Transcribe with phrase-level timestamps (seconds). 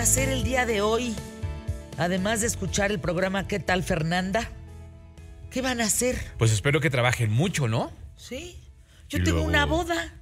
[0.00, 1.14] hacer el día de hoy?
[1.98, 4.48] Además de escuchar el programa ¿Qué tal Fernanda?
[5.50, 6.16] ¿Qué van a hacer?
[6.38, 7.92] Pues espero que trabajen mucho, ¿no?
[8.16, 8.56] Sí.
[9.08, 10.14] Yo Y tengo luego- una boda.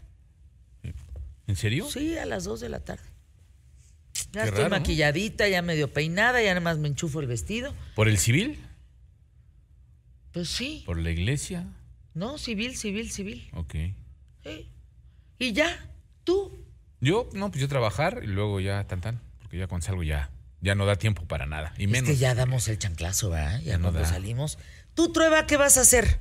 [1.47, 1.89] ¿En serio?
[1.91, 3.05] Sí, a las 2 de la tarde.
[4.33, 4.81] Ya Qué estoy raro, ¿no?
[4.81, 7.75] maquilladita, ya medio peinada, ya nada más me enchufo el vestido.
[7.95, 8.59] ¿Por el civil?
[10.33, 10.83] Pues sí.
[10.85, 11.67] ¿Por la iglesia?
[12.15, 13.49] No, civil, civil, civil.
[13.55, 13.75] Ok.
[14.45, 14.69] Sí.
[15.39, 15.89] Y ya,
[16.25, 16.53] tú.
[17.01, 19.21] Yo, no, pues yo trabajar y luego ya tan tan.
[19.49, 20.31] Porque ya cuando salgo ya,
[20.61, 21.73] ya no da tiempo para nada.
[21.79, 22.09] Y menos.
[22.11, 23.59] Es que ya damos el chanclazo, ¿verdad?
[23.61, 24.07] Ya Ya no cuando da.
[24.07, 24.59] salimos.
[24.95, 26.21] Tú, Trueba, ¿qué vas a hacer?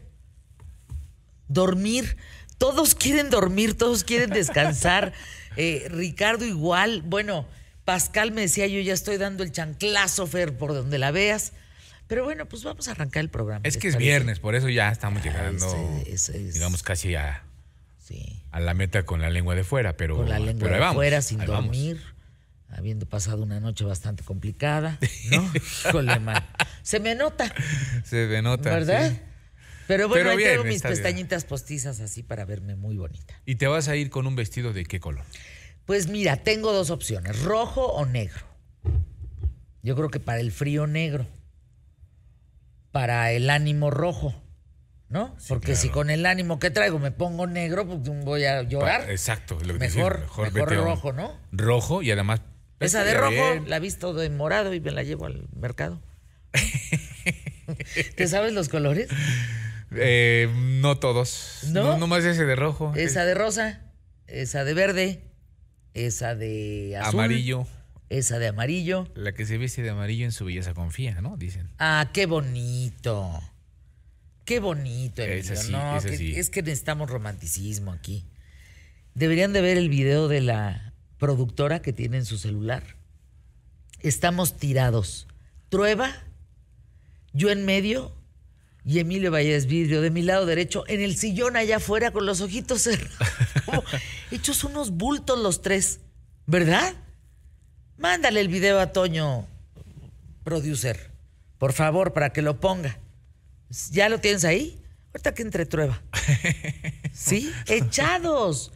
[1.48, 2.18] Dormir.
[2.58, 5.13] Todos quieren dormir, todos quieren descansar.
[5.59, 7.02] Eh, Ricardo igual.
[7.02, 7.48] Bueno,
[7.84, 11.52] Pascal me decía, yo ya estoy dando el chanclazo, Fer, por donde la veas.
[12.05, 13.62] Pero bueno, pues vamos a arrancar el programa.
[13.63, 15.65] Es ¿les que es viernes, por eso ya estamos llegando,
[16.05, 17.41] ese- ese es- digamos, casi a,
[17.98, 18.43] Sí.
[18.52, 21.21] a la meta con la lengua de fuera, pero, Con la lengua pero de fuera,
[21.24, 21.76] sin vamos.
[22.70, 24.99] Habiendo pasado una noche bastante complicada,
[25.32, 25.51] ¿no?
[25.87, 26.46] Híjole, man.
[26.82, 27.54] Se me nota.
[28.04, 28.70] Se denota.
[28.70, 29.12] ¿Verdad?
[29.12, 29.20] sí.
[29.87, 30.93] Pero bueno, Pero ahí bien, tengo mis bien.
[30.93, 33.35] pestañitas postizas así para verme muy bonita.
[33.46, 35.24] ¿Y te vas a ir con un vestido de qué color?
[35.85, 38.46] Pues mira, tengo dos opciones, rojo o negro.
[39.84, 41.26] Yo creo que para el frío negro,
[42.91, 44.34] para el ánimo rojo,
[45.09, 45.37] ¿no?
[45.48, 49.09] Porque si con el ánimo que traigo me pongo negro, pues voy a llorar.
[49.09, 49.57] Exacto.
[49.62, 51.37] Lo que Mejor- mejor rojo, ¿no?
[51.54, 52.41] Rojo y además.
[52.80, 53.70] Esa de rojo bien.
[53.70, 56.02] la he visto de morado y me la llevo al mercado.
[58.16, 59.10] ¿Te sabes los colores?
[59.92, 61.62] Eh, no todos.
[61.72, 61.84] ¿No?
[61.84, 62.94] No, nomás ese de rojo.
[62.96, 63.82] Esa de rosa,
[64.28, 65.22] esa de verde,
[65.94, 67.68] esa de azul, Amarillo.
[68.09, 69.08] esa de amarillo.
[69.16, 71.36] La que se viste de amarillo en su belleza confía, ¿no?
[71.38, 71.70] Dicen.
[71.80, 73.42] Ah, qué bonito.
[74.46, 75.59] Qué bonito, Es Emilio.
[75.59, 78.25] así, no, es que- es que necesitamos romanticismo aquí.
[79.14, 80.87] Deberían de ver el video de la
[81.18, 82.84] productora que tiene en su celular.
[84.00, 85.28] Estamos tirados.
[85.70, 86.12] Trueba,
[87.34, 88.14] yo en medio
[88.86, 92.42] y Emilio Valles Vidrio de mi lado derecho en el sillón allá afuera con los
[92.42, 93.18] ojitos cerrados.
[93.66, 93.84] Como
[94.32, 96.00] hechos unos bultos los tres.
[96.46, 96.94] ¿Verdad?
[97.98, 99.46] Mándale el video a Toño,
[100.44, 101.12] producer.
[101.58, 103.00] Por favor, para que lo ponga.
[103.92, 104.80] ¿Ya lo tienes ahí?
[105.14, 106.02] Ahorita que entre trueba.
[107.12, 107.52] ¿Sí?
[107.66, 108.72] Echados.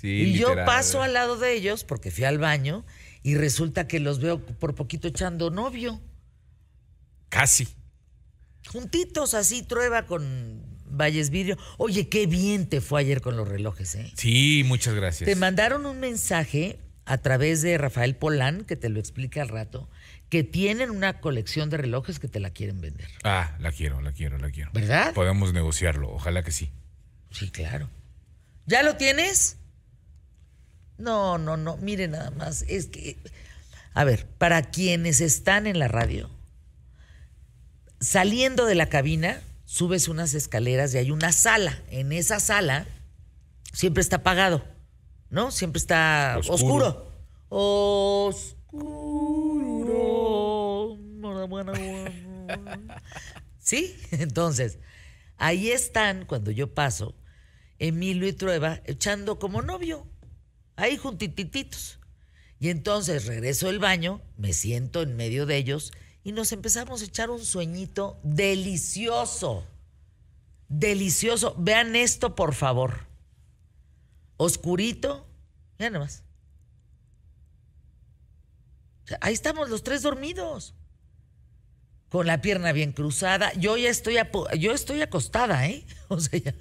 [0.00, 2.84] Sí, y yo paso al lado de ellos porque fui al baño
[3.22, 6.00] y resulta que los veo por poquito echando novio.
[7.28, 7.68] Casi.
[8.68, 11.56] Juntitos así, trueba con Valles Vidrio.
[11.76, 14.10] Oye, qué bien te fue ayer con los relojes, ¿eh?
[14.14, 15.28] Sí, muchas gracias.
[15.28, 19.88] Te mandaron un mensaje a través de Rafael Polán, que te lo explica al rato,
[20.28, 23.08] que tienen una colección de relojes que te la quieren vender.
[23.24, 24.70] Ah, la quiero, la quiero, la quiero.
[24.72, 25.12] ¿Verdad?
[25.12, 26.70] Podemos negociarlo, ojalá que sí.
[27.30, 27.88] Sí, claro.
[28.66, 29.59] ¿Ya lo tienes?
[31.00, 31.76] No, no, no.
[31.78, 32.62] Mire nada más.
[32.68, 33.16] Es que,
[33.94, 36.30] a ver, para quienes están en la radio,
[38.00, 41.82] saliendo de la cabina, subes unas escaleras y hay una sala.
[41.90, 42.86] En esa sala
[43.72, 44.64] siempre está apagado,
[45.30, 45.50] ¿no?
[45.50, 47.10] Siempre está oscuro.
[47.48, 48.48] Oscuro.
[48.48, 49.10] Oscuro.
[53.58, 53.96] ¿Sí?
[54.10, 54.78] Entonces,
[55.36, 57.14] ahí están, cuando yo paso,
[57.78, 60.06] Emilio y Trueba echando como novio,
[60.80, 61.98] ahí juntitititos.
[62.58, 65.92] Y entonces regreso del baño, me siento en medio de ellos
[66.22, 69.66] y nos empezamos a echar un sueñito delicioso.
[70.68, 71.54] Delicioso.
[71.58, 73.06] Vean esto, por favor.
[74.36, 75.26] Oscurito.
[75.78, 75.96] Vean.
[75.96, 76.06] O
[79.04, 80.74] sea, ahí estamos los tres dormidos.
[82.10, 83.52] Con la pierna bien cruzada.
[83.54, 84.16] Yo ya estoy,
[84.58, 85.86] yo estoy acostada, ¿eh?
[86.08, 86.54] O sea, ya-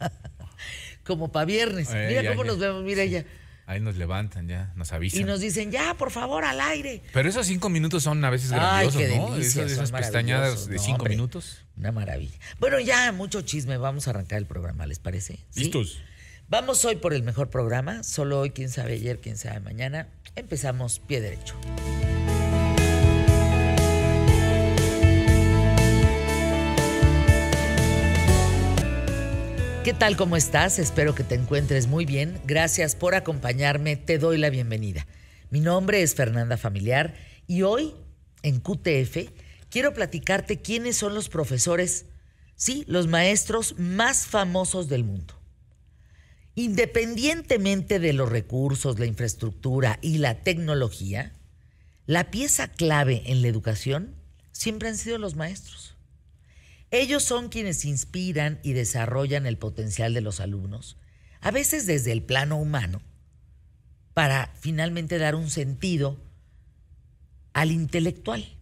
[1.04, 1.88] como para viernes.
[1.94, 3.24] Mira cómo nos vemos, mira ella.
[3.68, 5.20] Ahí nos levantan ya, nos avisan.
[5.20, 7.02] Y nos dicen, ya, por favor, al aire.
[7.12, 8.58] Pero esos cinco minutos son a veces Ay,
[8.90, 9.30] grandiosos, qué ¿no?
[9.32, 11.10] delicia, Esas, son pestañadas de No, cinco hombre.
[11.16, 11.64] minutos.
[11.76, 12.38] Una maravilla.
[12.60, 13.76] Bueno, ya, mucho chisme.
[13.76, 15.40] Vamos a arrancar el programa, ¿les parece?
[15.50, 15.64] ¿Sí?
[15.64, 16.00] ¿Listos?
[16.48, 18.04] Vamos hoy por el mejor programa.
[18.04, 20.06] Solo hoy, quién sabe ayer, quién sabe mañana.
[20.36, 21.56] Empezamos pie derecho.
[29.86, 30.16] ¿Qué tal?
[30.16, 30.80] ¿Cómo estás?
[30.80, 32.40] Espero que te encuentres muy bien.
[32.44, 33.94] Gracias por acompañarme.
[33.94, 35.06] Te doy la bienvenida.
[35.50, 37.14] Mi nombre es Fernanda Familiar
[37.46, 37.94] y hoy
[38.42, 39.30] en QTF
[39.70, 42.06] quiero platicarte quiénes son los profesores,
[42.56, 45.34] sí, los maestros más famosos del mundo.
[46.56, 51.32] Independientemente de los recursos, la infraestructura y la tecnología,
[52.06, 54.16] la pieza clave en la educación
[54.50, 55.95] siempre han sido los maestros.
[56.90, 60.96] Ellos son quienes inspiran y desarrollan el potencial de los alumnos,
[61.40, 63.02] a veces desde el plano humano,
[64.14, 66.16] para finalmente dar un sentido
[67.52, 68.56] al intelectual.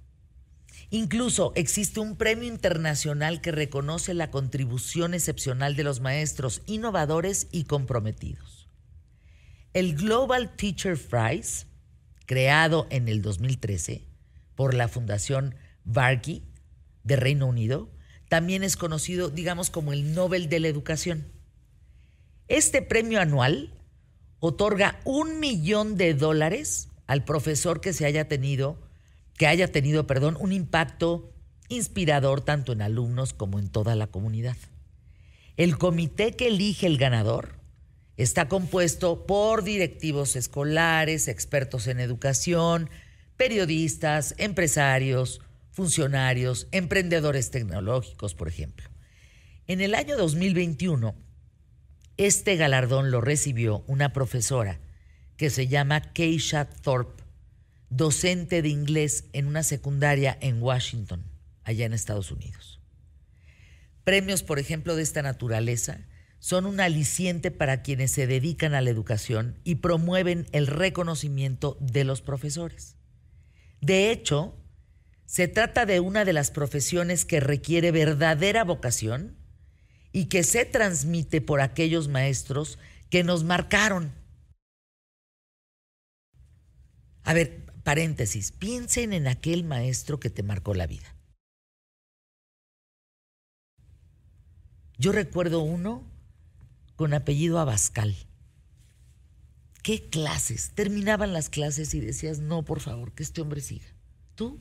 [0.91, 7.65] Incluso existe un premio internacional que reconoce la contribución excepcional de los maestros innovadores y
[7.65, 8.69] comprometidos.
[9.73, 11.67] El Global Teacher Prize,
[12.27, 14.07] creado en el 2013
[14.55, 16.45] por la Fundación Varkey
[17.03, 17.91] de Reino Unido,
[18.35, 21.29] también es conocido, digamos, como el Nobel de la Educación.
[22.49, 23.73] Este premio anual
[24.41, 28.77] otorga un millón de dólares al profesor que se haya tenido,
[29.39, 31.33] que haya tenido, perdón, un impacto
[31.69, 34.57] inspirador tanto en alumnos como en toda la comunidad.
[35.57, 37.61] El comité que elige el ganador
[38.17, 42.91] está compuesto por directivos escolares, expertos en educación,
[43.37, 45.41] periodistas, empresarios,
[45.75, 48.89] funcionarios, emprendedores tecnológicos, por ejemplo.
[49.67, 51.17] En el año 2021,
[52.17, 54.81] este galardón lo recibió una profesora
[55.37, 57.25] que se llama Keisha Thorpe,
[57.91, 61.25] docente de inglés en una secundaria en Washington,
[61.65, 62.81] allá en Estados Unidos.
[64.05, 66.07] Premios, por ejemplo, de esta naturaleza
[66.39, 72.05] son un aliciente para quienes se dedican a la educación y promueven el reconocimiento de
[72.05, 72.97] los profesores.
[73.81, 74.55] De hecho,
[75.27, 79.37] se trata de una de las profesiones que requiere verdadera vocación
[80.13, 82.79] y que se transmite por aquellos maestros
[83.11, 84.13] que nos marcaron.
[87.25, 91.15] A ver, paréntesis, piensen en aquel maestro que te marcó la vida.
[94.99, 96.05] Yo recuerdo uno
[96.97, 98.15] con apellido Abascal.
[99.83, 100.71] ¿Qué clases?
[100.75, 103.87] Terminaban las clases y decías, no, por favor, que este hombre siga.
[104.35, 104.61] ¿Tú?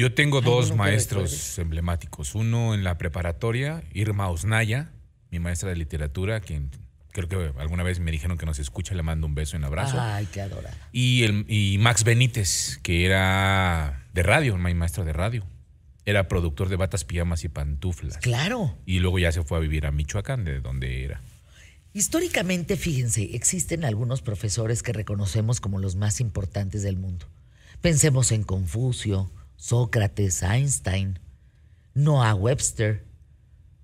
[0.00, 2.34] Yo tengo dos maestros emblemáticos.
[2.34, 4.92] Uno en la preparatoria, Irma Osnaya,
[5.30, 6.70] mi maestra de literatura, quien
[7.12, 9.64] creo que alguna vez me dijeron que nos escucha, le mando un beso y un
[9.66, 10.00] abrazo.
[10.00, 10.74] Ay, qué adorada.
[10.90, 15.44] Y, el, y Max Benítez, que era de radio, mi maestro de radio.
[16.06, 18.16] Era productor de batas, pijamas y pantuflas.
[18.16, 18.78] Claro.
[18.86, 21.20] Y luego ya se fue a vivir a Michoacán, de donde era.
[21.92, 27.26] Históricamente, fíjense, existen algunos profesores que reconocemos como los más importantes del mundo.
[27.82, 29.30] Pensemos en Confucio,
[29.60, 31.18] Sócrates, Einstein,
[31.92, 33.04] Noah Webster,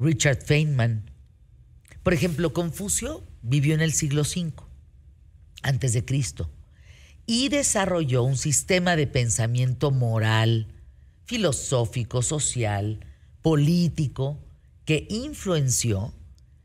[0.01, 1.11] Richard Feynman.
[2.03, 4.55] Por ejemplo, Confucio vivió en el siglo V
[5.63, 6.51] antes de Cristo
[7.27, 10.69] y desarrolló un sistema de pensamiento moral,
[11.27, 13.01] filosófico, social,
[13.43, 14.39] político
[14.87, 16.15] que influenció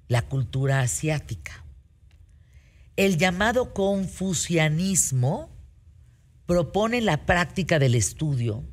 [0.08, 1.66] la cultura asiática.
[2.96, 5.50] El llamado confucianismo
[6.46, 8.64] propone la práctica del estudio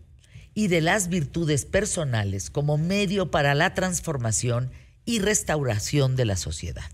[0.58, 4.72] y de las virtudes personales como medio para la transformación
[5.04, 6.90] y restauración de la sociedad.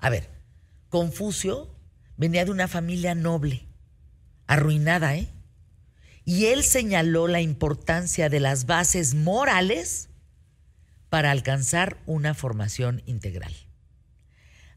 [0.00, 0.28] A ver,
[0.88, 1.72] Confucio
[2.16, 3.68] venía de una familia noble,
[4.48, 5.28] arruinada, ¿eh?
[6.24, 10.08] Y él señaló la importancia de las bases morales
[11.10, 13.54] para alcanzar una formación integral.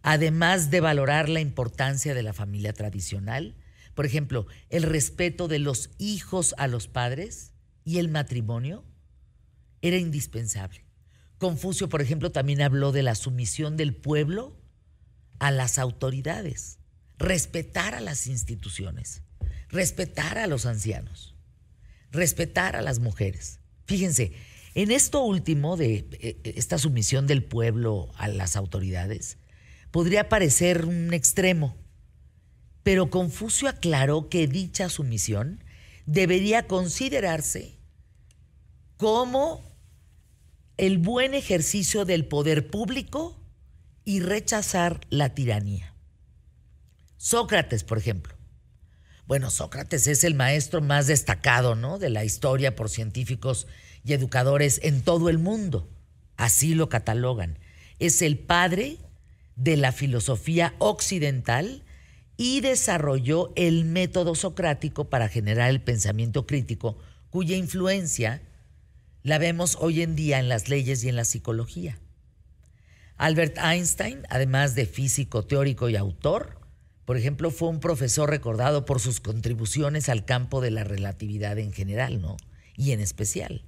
[0.03, 3.55] Además de valorar la importancia de la familia tradicional,
[3.93, 7.53] por ejemplo, el respeto de los hijos a los padres
[7.83, 8.85] y el matrimonio
[9.81, 10.85] era indispensable.
[11.37, 14.57] Confucio, por ejemplo, también habló de la sumisión del pueblo
[15.39, 16.79] a las autoridades,
[17.17, 19.23] respetar a las instituciones,
[19.69, 21.35] respetar a los ancianos,
[22.11, 23.59] respetar a las mujeres.
[23.85, 24.33] Fíjense,
[24.75, 29.37] en esto último de eh, esta sumisión del pueblo a las autoridades,
[29.91, 31.77] podría parecer un extremo,
[32.83, 35.63] pero Confucio aclaró que dicha sumisión
[36.05, 37.79] debería considerarse
[38.97, 39.73] como
[40.77, 43.39] el buen ejercicio del poder público
[44.05, 45.93] y rechazar la tiranía.
[47.17, 48.35] Sócrates, por ejemplo.
[49.25, 51.97] Bueno, Sócrates es el maestro más destacado ¿no?
[51.97, 53.67] de la historia por científicos
[54.03, 55.89] y educadores en todo el mundo.
[56.35, 57.59] Así lo catalogan.
[57.99, 58.97] Es el padre
[59.55, 61.82] de la filosofía occidental
[62.43, 66.97] y desarrolló el método socrático para generar el pensamiento crítico,
[67.29, 68.41] cuya influencia
[69.21, 71.99] la vemos hoy en día en las leyes y en la psicología.
[73.15, 76.59] Albert Einstein, además de físico teórico y autor,
[77.05, 81.71] por ejemplo, fue un profesor recordado por sus contribuciones al campo de la relatividad en
[81.71, 82.35] general, ¿no?
[82.75, 83.63] Y en especial.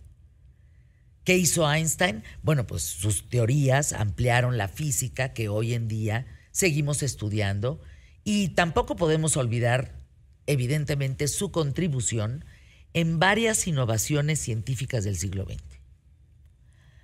[1.24, 2.25] ¿Qué hizo Einstein?
[2.44, 7.79] Bueno, pues sus teorías ampliaron la física que hoy en día seguimos estudiando
[8.25, 10.03] y tampoco podemos olvidar,
[10.48, 12.44] evidentemente, su contribución
[12.94, 15.62] en varias innovaciones científicas del siglo XX.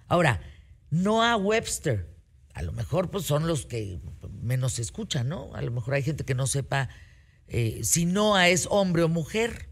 [0.08, 0.42] Ahora,
[0.90, 2.10] Noah Webster,
[2.54, 4.02] a lo mejor pues, son los que
[4.42, 5.54] menos se escuchan, ¿no?
[5.54, 6.90] A lo mejor hay gente que no sepa
[7.48, 9.70] eh, si Noah es hombre o mujer.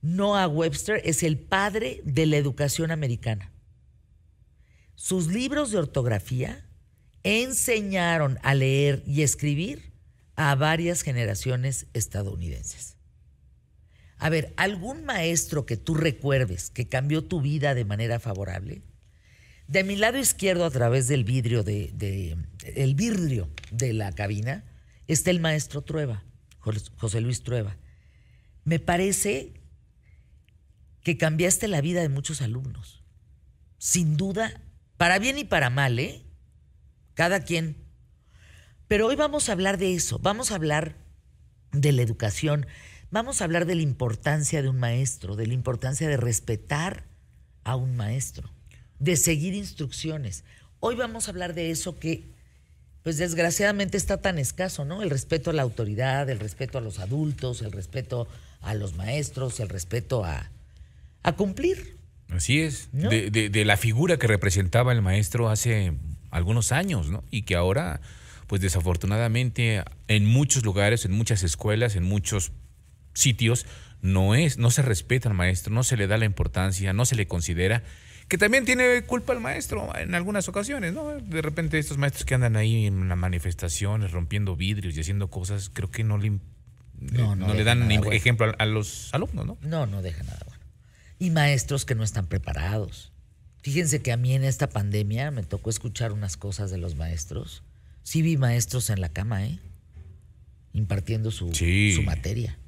[0.00, 3.52] Noah Webster es el padre de la educación americana.
[4.94, 6.64] Sus libros de ortografía
[7.24, 9.91] enseñaron a leer y escribir
[10.36, 12.96] a varias generaciones estadounidenses.
[14.18, 18.82] A ver, ¿algún maestro que tú recuerdes que cambió tu vida de manera favorable?
[19.66, 24.64] De mi lado izquierdo, a través del vidrio de, el vidrio de la cabina,
[25.08, 26.24] está el maestro Trueba,
[26.60, 27.76] José Luis Trueba.
[28.64, 29.54] Me parece
[31.02, 33.02] que cambiaste la vida de muchos alumnos.
[33.78, 34.60] Sin duda,
[34.96, 36.24] para bien y para mal, ¿eh?
[37.14, 37.81] Cada quien.
[38.92, 40.96] Pero hoy vamos a hablar de eso, vamos a hablar
[41.72, 42.66] de la educación,
[43.10, 47.04] vamos a hablar de la importancia de un maestro, de la importancia de respetar
[47.64, 48.50] a un maestro,
[48.98, 50.44] de seguir instrucciones.
[50.78, 52.24] Hoy vamos a hablar de eso que,
[53.02, 55.00] pues desgraciadamente está tan escaso, ¿no?
[55.02, 58.28] El respeto a la autoridad, el respeto a los adultos, el respeto
[58.60, 60.50] a los maestros, el respeto a,
[61.22, 61.96] a cumplir.
[62.28, 65.94] Así es, de, de, la figura que representaba el maestro hace
[66.30, 67.24] algunos años, ¿no?
[67.30, 68.02] Y que ahora,
[68.52, 72.52] pues desafortunadamente, en muchos lugares, en muchas escuelas, en muchos
[73.14, 73.64] sitios,
[74.02, 77.16] no es, no se respeta al maestro, no se le da la importancia, no se
[77.16, 77.82] le considera
[78.28, 81.18] que también tiene culpa el maestro en algunas ocasiones, ¿no?
[81.18, 85.70] De repente estos maestros que andan ahí en las manifestaciones, rompiendo vidrios y haciendo cosas,
[85.72, 86.38] creo que no le,
[86.98, 89.56] no, le dan ejemplo a, los alumnos, ¿no?
[89.62, 90.62] No, no deja nada bueno.
[91.18, 93.14] Y maestros que no están preparados.
[93.62, 97.62] Fíjense que a mí en esta pandemia me tocó escuchar unas cosas de los maestros.
[98.02, 99.58] Sí vi maestros en la cama, ¿eh?
[100.72, 102.58] Impartiendo su, su materia.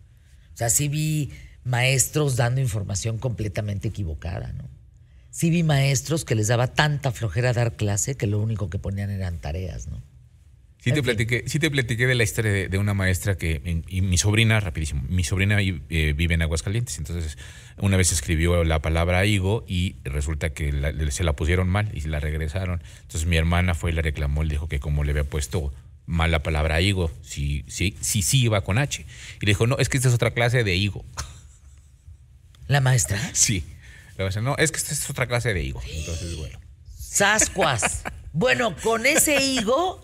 [0.52, 1.30] O sea, sí vi
[1.64, 4.68] maestros dando información completamente equivocada, ¿no?
[5.30, 9.10] Sí vi maestros que les daba tanta flojera dar clase que lo único que ponían
[9.10, 10.00] eran tareas, ¿no?
[10.84, 14.18] Sí te, platiqué, sí te platiqué de la historia de, una maestra que, y mi
[14.18, 17.38] sobrina, rapidísimo, mi sobrina eh, vive en Aguascalientes, entonces
[17.78, 20.72] una vez escribió la palabra higo y resulta que
[21.10, 22.82] se la pusieron mal y la regresaron.
[23.00, 25.72] Entonces mi hermana fue y le reclamó, le dijo que como le había puesto
[26.04, 29.06] mal la palabra higo, si sí si, si, iba con H.
[29.40, 31.02] Y le dijo, no, es que esta es otra clase de higo.
[32.68, 33.18] ¿La maestra?
[33.32, 33.64] Sí
[34.42, 35.82] no, es que esta es otra clase de higo.
[35.90, 36.58] Entonces, bueno.
[36.96, 38.02] Sascuas.
[38.32, 40.02] bueno, con ese higo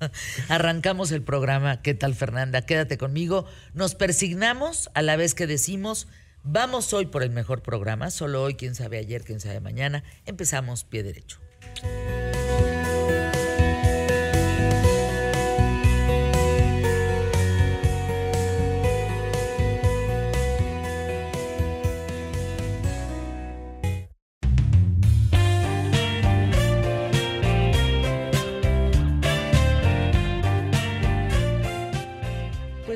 [0.48, 1.82] arrancamos el programa.
[1.82, 2.62] ¿Qué tal, Fernanda?
[2.62, 3.46] Quédate conmigo.
[3.74, 6.08] Nos persignamos a la vez que decimos,
[6.42, 8.10] vamos hoy por el mejor programa.
[8.10, 10.04] Solo hoy, quién sabe ayer, quién sabe mañana.
[10.26, 11.38] Empezamos pie derecho.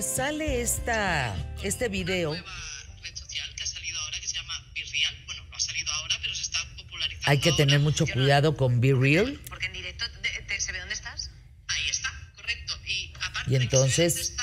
[0.02, 2.36] Sale esta, este video.
[7.24, 9.40] Hay que tener mucho cuidado con Be Real.
[9.48, 10.04] Porque en directo
[10.58, 11.30] se ve dónde estás.
[11.68, 12.74] Ahí está, correcto.
[13.46, 14.34] Y, entonces,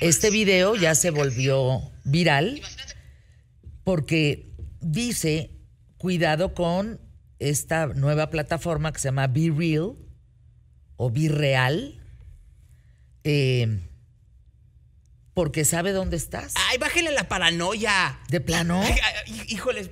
[0.00, 2.60] este video ya se volvió viral
[3.82, 5.50] porque dice,
[5.96, 7.00] cuidado con
[7.38, 9.96] esta nueva plataforma que se llama Be Real
[10.96, 12.02] o Be Real.
[13.24, 13.80] Eh,
[15.36, 16.54] porque sabe dónde estás.
[16.70, 18.18] Ay, bájale la paranoia.
[18.30, 18.82] ¿De plano?
[19.48, 19.90] híjole,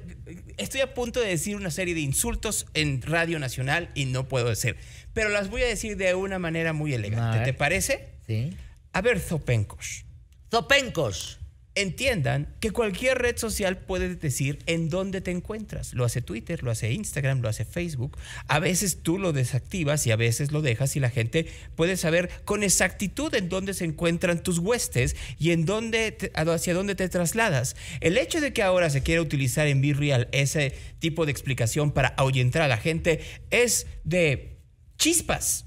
[0.57, 4.49] estoy a punto de decir una serie de insultos en Radio Nacional y no puedo
[4.49, 4.79] decir.
[5.13, 7.45] Pero las voy a decir de una manera muy elegante.
[7.45, 8.09] ¿Te parece?
[8.27, 8.57] Sí.
[8.95, 10.07] A ver, Zopencos.
[10.51, 11.41] Zopencos
[11.75, 15.95] entiendan que cualquier red social puede decir en dónde te encuentras.
[15.95, 18.17] Lo hace Twitter, lo hace Instagram, lo hace Facebook.
[18.49, 22.31] A veces tú lo desactivas y a veces lo dejas y la gente puede saber
[22.45, 27.77] con exactitud en dónde se encuentran tus huestes y en dónde hacia dónde te trasladas.
[28.01, 32.09] El hecho de que ahora se quiera utilizar en Real ese tipo de explicación para
[32.17, 34.59] ahuyentar a la gente es de
[34.97, 35.67] chispas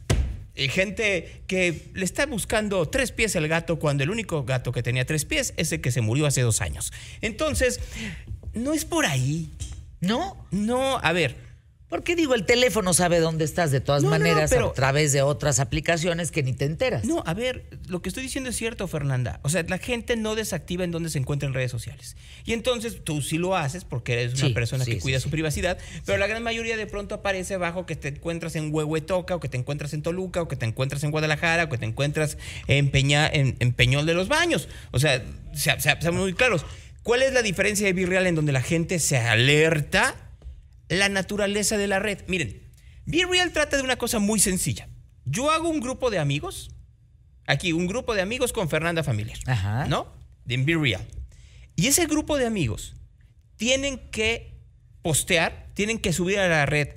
[0.70, 5.06] gente que le está buscando tres pies al gato cuando el único gato que tenía
[5.06, 6.92] tres pies es el que se murió hace dos años.
[7.22, 7.80] Entonces,
[8.54, 9.52] no es por ahí.
[10.00, 10.46] ¿No?
[10.52, 11.36] No, a ver,
[11.90, 15.62] ¿Por qué digo, el teléfono sabe dónde estás de todas maneras a través de otras
[15.62, 17.06] aplicaciones que ni te enteras?
[17.06, 19.40] No, a ver, lo que estoy diciendo es cierto, Fernanda.
[19.44, 22.18] O sea, la gente no desactiva en dónde se encuentra en redes sociales.
[22.44, 26.18] Y entonces tú sí lo haces porque eres una persona que cuida su privacidad, pero
[26.18, 29.56] la gran mayoría de pronto aparece bajo que te encuentras en Huehuetoca o que te
[29.56, 33.30] encuentras en Toluca o que te encuentras en Guadalajara o que te encuentras en, Peña,
[33.32, 34.68] en, Peñol de los Baños.
[34.92, 36.66] O sea, seamos muy claros.
[37.04, 40.27] ¿Cuál es la diferencia de Virreal en donde la gente se alerta
[40.90, 42.20] la naturaleza de la red.
[42.28, 42.62] Miren,
[43.06, 44.90] Be Real trata de una cosa muy sencilla.
[45.26, 46.72] Yo hago un grupo de amigos,
[47.46, 49.86] aquí un grupo de amigos con Fernanda Familiar, Ajá.
[49.88, 50.08] ¿no?
[50.46, 51.06] De Be Real.
[51.76, 52.96] Y ese grupo de amigos
[53.56, 54.56] tienen que
[55.02, 56.90] postear, tienen que subir a la red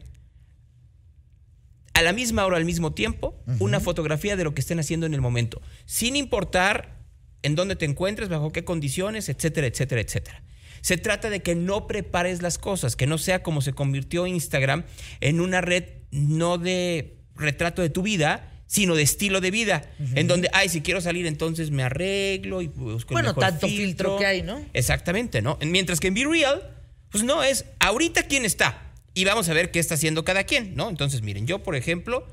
[2.00, 5.12] a la misma hora, al mismo tiempo, una fotografía de lo que estén haciendo en
[5.12, 6.96] el momento, sin importar
[7.42, 10.42] en dónde te encuentres, bajo qué condiciones, etcétera, etcétera, etcétera.
[10.80, 14.84] Se trata de que no prepares las cosas, que no sea como se convirtió Instagram
[15.20, 19.82] en una red no de retrato de tu vida, sino de estilo de vida,
[20.14, 23.66] en donde, ay, si quiero salir, entonces me arreglo y busco Bueno, el mejor tanto
[23.66, 24.64] filtro que hay, ¿no?
[24.72, 25.58] Exactamente, ¿no?
[25.60, 26.76] Mientras que en Be Real,
[27.10, 30.76] pues no, es ahorita quién está y vamos a ver qué está haciendo cada quien,
[30.76, 30.88] ¿no?
[30.88, 32.26] Entonces, miren, yo, por ejemplo,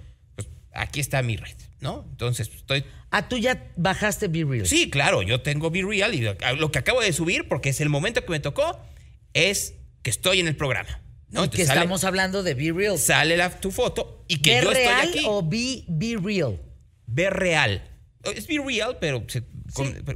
[0.77, 2.05] aquí está mi red, ¿no?
[2.09, 2.85] Entonces, estoy...
[3.11, 4.65] Ah, tú ya bajaste Be Real.
[4.67, 6.21] Sí, claro, yo tengo Be Real y
[6.57, 8.79] lo que acabo de subir, porque es el momento que me tocó,
[9.33, 11.01] es que estoy en el programa.
[11.29, 11.45] ¿no?
[11.45, 12.97] Y que sale- estamos hablando de Be Real.
[12.97, 15.27] Sale la, tu foto y que ¿Be yo real estoy aquí.
[15.29, 16.59] o Be, be Real?
[17.05, 17.83] Be real.
[18.23, 19.43] Es Be Real, pero se,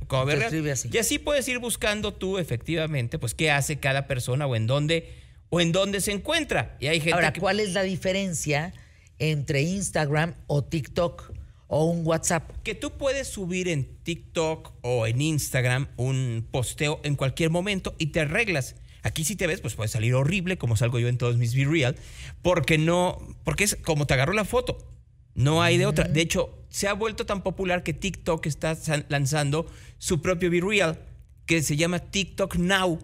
[0.07, 0.69] como Be real.
[0.71, 0.89] así.
[0.91, 5.13] Y así puedes ir buscando tú efectivamente, pues qué hace cada persona o en dónde
[5.49, 6.75] o en dónde se encuentra.
[6.81, 8.73] Y hay gente Ahora, que ¿cuál es la diferencia
[9.21, 11.31] entre Instagram o TikTok
[11.67, 12.51] o un WhatsApp?
[12.63, 18.07] que tú puedes subir en TikTok o en Instagram un posteo en cualquier momento y
[18.07, 18.75] te arreglas.
[19.03, 21.65] Aquí si te ves, pues puede salir horrible, como salgo yo en todos mis Be
[21.65, 21.95] Real,
[22.41, 24.77] porque no, porque es como te agarró la foto.
[25.33, 26.07] No hay de otra.
[26.07, 28.77] De hecho, se ha vuelto tan popular que TikTok está
[29.09, 29.65] lanzando
[29.97, 30.99] su propio Be Real,
[31.45, 32.99] que se llama TikTok Now.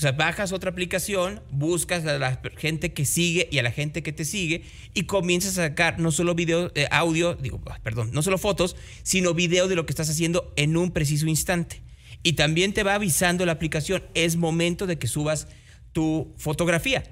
[0.00, 4.02] O sea, bajas otra aplicación, buscas a la gente que sigue y a la gente
[4.02, 4.62] que te sigue
[4.94, 8.76] y comienzas a sacar no solo video, eh, audio, digo, ah, perdón, no solo fotos,
[9.02, 11.82] sino video de lo que estás haciendo en un preciso instante.
[12.22, 15.48] Y también te va avisando la aplicación, es momento de que subas
[15.92, 17.02] tu fotografía.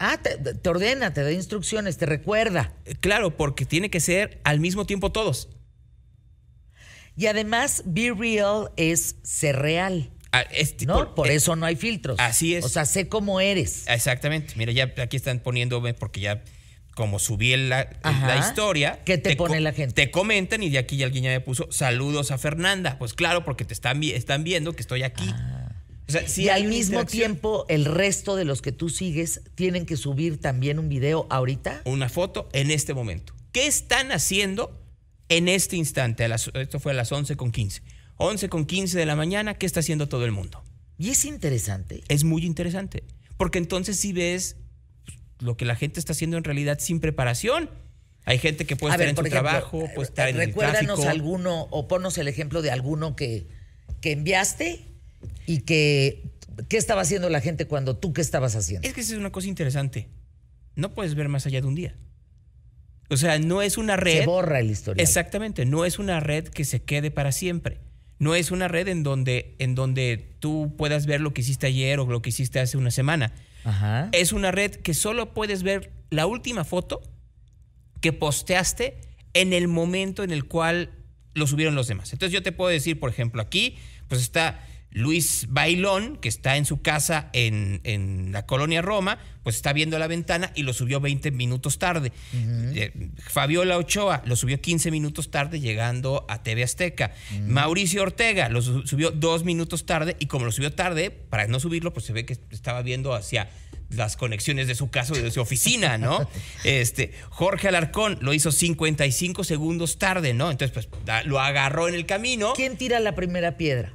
[0.00, 2.74] Ah, te, te ordena, te da instrucciones, te recuerda.
[2.86, 5.48] Eh, Claro, porque tiene que ser al mismo tiempo todos.
[7.14, 11.14] Y además, Be Real es ser real, Ah, es- ¿no?
[11.14, 12.18] Por eh, eso no hay filtros.
[12.20, 12.64] así es.
[12.64, 13.84] O sea, sé cómo eres.
[13.88, 14.54] Exactamente.
[14.56, 16.42] Mira, ya aquí están poniéndome porque ya
[16.94, 18.26] como subí el- la, Ajá.
[18.26, 19.00] la historia.
[19.04, 19.94] ¿Qué te pone la gente?
[19.94, 22.98] Te comentan y de aquí ya alguien ya me puso saludos a Fernanda.
[22.98, 25.28] Pues claro, porque te están, vi- están viendo que estoy aquí.
[26.08, 29.86] O sea, sí y al mismo tiempo, el resto de los que tú sigues tienen
[29.86, 31.82] que subir también un video ahorita.
[31.84, 33.32] Una foto en este momento.
[33.52, 34.76] ¿Qué están haciendo
[35.28, 36.24] en este instante?
[36.24, 37.82] A las- esto fue a las 11 con 15.
[38.20, 40.62] 11 con 15 de la mañana, ¿qué está haciendo todo el mundo?
[40.98, 42.04] Y es interesante.
[42.08, 43.02] es muy interesante.
[43.38, 44.56] Porque entonces sí ves
[45.38, 47.70] lo que la gente está haciendo en realidad sin preparación.
[48.26, 50.48] Hay gente que puede A estar ver, en su ejemplo, trabajo, puede estar en el
[50.48, 51.08] recuérdanos tráfico.
[51.08, 53.46] alguno o ponnos el ejemplo de alguno que,
[54.02, 54.84] que enviaste
[55.46, 56.22] y que
[56.68, 58.86] qué estaba haciendo la gente cuando tú qué estabas haciendo.
[58.86, 60.08] Es que esa es una cosa interesante.
[60.76, 61.96] No puedes ver más allá de un día.
[63.08, 64.18] O sea, no es una red.
[64.18, 65.02] Se borra el historial.
[65.02, 67.80] Exactamente, no es una red que se quede para siempre.
[68.20, 71.98] No es una red en donde, en donde tú puedas ver lo que hiciste ayer
[71.98, 73.32] o lo que hiciste hace una semana.
[73.64, 74.08] Ajá.
[74.12, 77.02] Es una red que solo puedes ver la última foto
[78.00, 79.00] que posteaste
[79.34, 80.90] en el momento en el cual
[81.34, 82.12] lo subieron los demás.
[82.12, 83.76] Entonces yo te puedo decir, por ejemplo, aquí
[84.08, 89.56] pues está Luis Bailón, que está en su casa en, en la colonia Roma, pues
[89.56, 92.12] está viendo la ventana y lo subió 20 minutos tarde.
[92.34, 92.92] Eh,
[93.28, 97.12] Fabiola Ochoa lo subió 15 minutos tarde llegando a TV Azteca.
[97.46, 101.60] Mauricio Ortega lo su- subió dos minutos tarde y como lo subió tarde, para no
[101.60, 103.48] subirlo, pues se ve que estaba viendo hacia
[103.90, 106.28] las conexiones de su casa o de su oficina, ¿no?
[106.64, 110.50] Este, Jorge Alarcón lo hizo 55 segundos tarde, ¿no?
[110.50, 110.88] Entonces, pues
[111.26, 113.92] lo agarró en el camino, ¿Quién tira la primera piedra?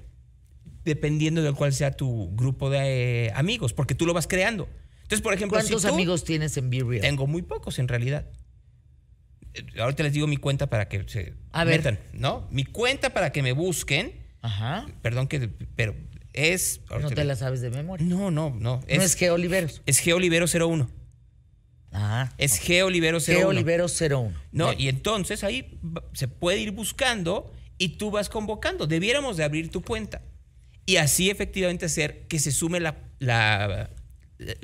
[0.86, 4.70] Dependiendo de cuál sea tu grupo de eh, amigos, porque tú lo vas creando.
[5.02, 7.02] Entonces, por ejemplo, si ¿Cuántos tú- amigos tienes en Be Real?
[7.02, 8.26] Tengo muy pocos en realidad.
[9.54, 11.78] Eh, Ahorita les digo mi cuenta para que se A ver.
[11.80, 12.48] metan, ¿no?
[12.52, 14.86] Mi cuenta para que me busquen, Ajá.
[15.02, 15.96] perdón que, pero
[16.34, 16.82] es...
[16.90, 18.06] No te la sabes de memoria.
[18.06, 18.58] No, no, no.
[18.60, 19.82] no es Geo Oliveros.
[19.86, 20.90] Es Geolibero 01.
[21.92, 22.32] Ah.
[22.38, 22.66] Es 01.
[22.66, 22.88] Geo
[23.50, 24.34] Oliveros 01.
[24.52, 24.82] No, Bien.
[24.82, 25.80] y entonces ahí
[26.14, 28.86] se puede ir buscando y tú vas convocando.
[28.88, 30.22] Debiéramos de abrir tu cuenta.
[30.86, 33.90] Y así efectivamente hacer que se sume la, la-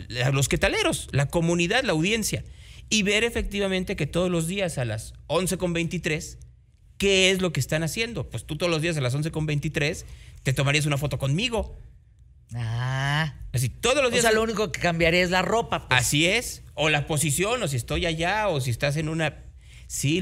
[0.07, 2.43] la- los quetaleros, la comunidad, la audiencia.
[2.89, 6.37] Y ver efectivamente que todos los días a las 11.23,
[6.97, 8.29] ¿qué es lo que están haciendo?
[8.29, 10.03] Pues tú todos los días a las 11.23
[10.43, 11.79] te tomarías una foto conmigo.
[12.53, 13.33] Ah.
[13.53, 14.23] Así, todos los O días.
[14.23, 15.87] sea, lo único que cambiaría es la ropa.
[15.87, 16.01] pues.
[16.01, 16.63] Así es.
[16.73, 19.43] O la posición, o si estoy allá, o si estás en una.
[19.87, 20.21] Sí,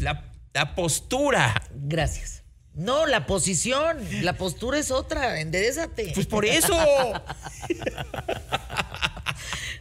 [0.00, 1.62] la, la postura.
[1.74, 2.41] Gracias.
[2.74, 3.98] No, la posición.
[4.22, 5.40] La postura es otra.
[5.40, 6.12] Enderezate.
[6.14, 6.74] Pues por eso.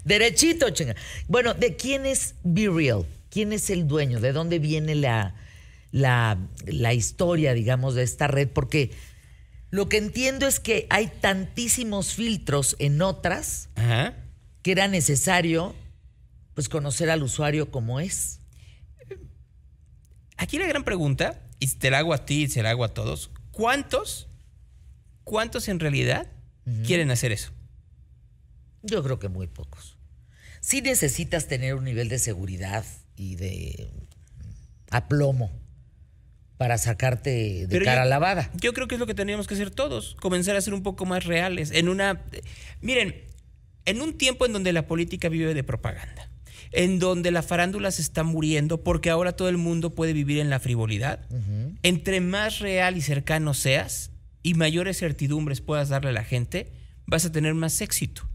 [0.04, 0.96] Derechito, chinga.
[1.28, 3.06] Bueno, ¿de quién es Be Real?
[3.30, 4.20] ¿Quién es el dueño?
[4.20, 5.36] ¿De dónde viene la,
[5.92, 8.50] la, la historia, digamos, de esta red?
[8.50, 8.92] Porque
[9.70, 14.16] Lo que entiendo es que hay tantísimos filtros en otras Ajá.
[14.64, 15.76] que era necesario
[16.56, 18.40] pues conocer al usuario como es.
[20.36, 22.94] Aquí la gran pregunta, y te la hago a ti y se la hago a
[22.94, 24.28] todos, ¿cuántos,
[25.24, 26.28] cuántos en realidad
[26.86, 27.52] quieren hacer eso?
[28.84, 29.96] Yo creo que muy pocos.
[30.60, 32.84] Sí necesitas tener un nivel de seguridad
[33.16, 33.92] y de
[34.90, 35.52] aplomo
[36.58, 38.50] para sacarte de Pero cara yo- lavada.
[38.56, 41.06] Yo creo que es lo que tendríamos que hacer todos, comenzar a ser un poco
[41.06, 41.70] más reales.
[41.72, 42.24] En una,
[42.82, 43.16] miren,
[43.86, 46.30] en un tiempo en donde la política vive de propaganda,
[46.72, 50.50] en donde la farándula se está muriendo porque ahora todo el mundo puede vivir en
[50.50, 51.28] la frivolidad,
[51.84, 54.12] entre más real y cercano seas
[54.44, 56.72] y mayores certidumbres puedas darle a la gente,
[57.06, 58.28] vas a tener más éxito.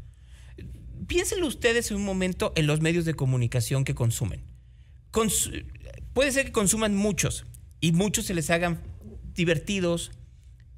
[1.07, 4.43] Piénsenlo ustedes en un momento en los medios de comunicación que consumen.
[5.13, 5.65] Cons-
[6.13, 7.47] puede ser que consuman muchos
[7.81, 8.81] y muchos se les hagan
[9.35, 10.11] divertidos,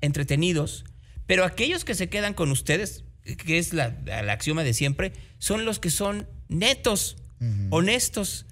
[0.00, 0.84] entretenidos,
[1.26, 3.04] pero aquellos que se quedan con ustedes,
[3.44, 7.16] que es la, la axioma de siempre, son los que son netos,
[7.70, 8.46] honestos,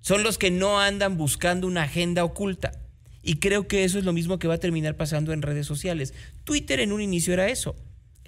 [0.00, 2.72] son los que no andan buscando una agenda oculta.
[3.22, 6.14] Y creo que eso es lo mismo que va a terminar pasando en redes sociales.
[6.44, 7.76] Twitter en un inicio era eso.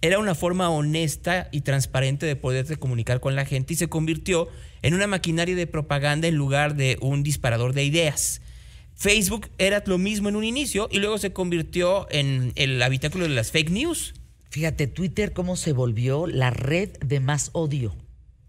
[0.03, 4.49] Era una forma honesta y transparente de poderte comunicar con la gente y se convirtió
[4.83, 8.43] en una maquinaria de propaganda en lugar de un disparador de ideas.
[8.95, 13.31] Facebook era lo mismo en un inicio y luego se convirtió en el habitáculo de
[13.35, 14.15] las fake news.
[14.51, 17.97] Fíjate, Twitter cómo se volvió la red de más odio,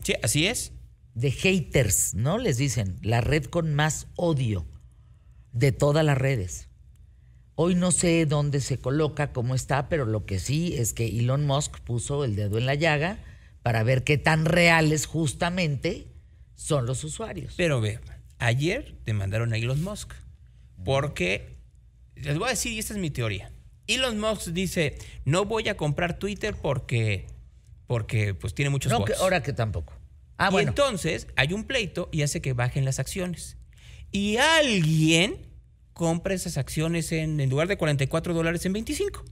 [0.03, 0.73] Sí, así es.
[1.13, 2.37] De haters, ¿no?
[2.37, 4.65] Les dicen, la red con más odio
[5.51, 6.69] de todas las redes.
[7.55, 11.45] Hoy no sé dónde se coloca, cómo está, pero lo que sí es que Elon
[11.45, 13.19] Musk puso el dedo en la llaga
[13.61, 16.07] para ver qué tan reales justamente
[16.55, 17.53] son los usuarios.
[17.55, 17.99] Pero ve,
[18.39, 20.13] ayer demandaron a Elon Musk
[20.83, 21.57] porque,
[22.15, 23.51] les voy a decir, y esta es mi teoría.
[23.85, 27.27] Elon Musk dice, no voy a comprar Twitter porque,
[27.85, 29.11] porque pues tiene muchos No, bots.
[29.11, 29.93] que, ahora que tampoco.
[30.45, 30.69] Ah, y bueno.
[30.69, 33.57] entonces hay un pleito y hace que bajen las acciones.
[34.11, 35.37] Y alguien
[35.93, 39.23] compra esas acciones en, en lugar de 44 dólares en 25.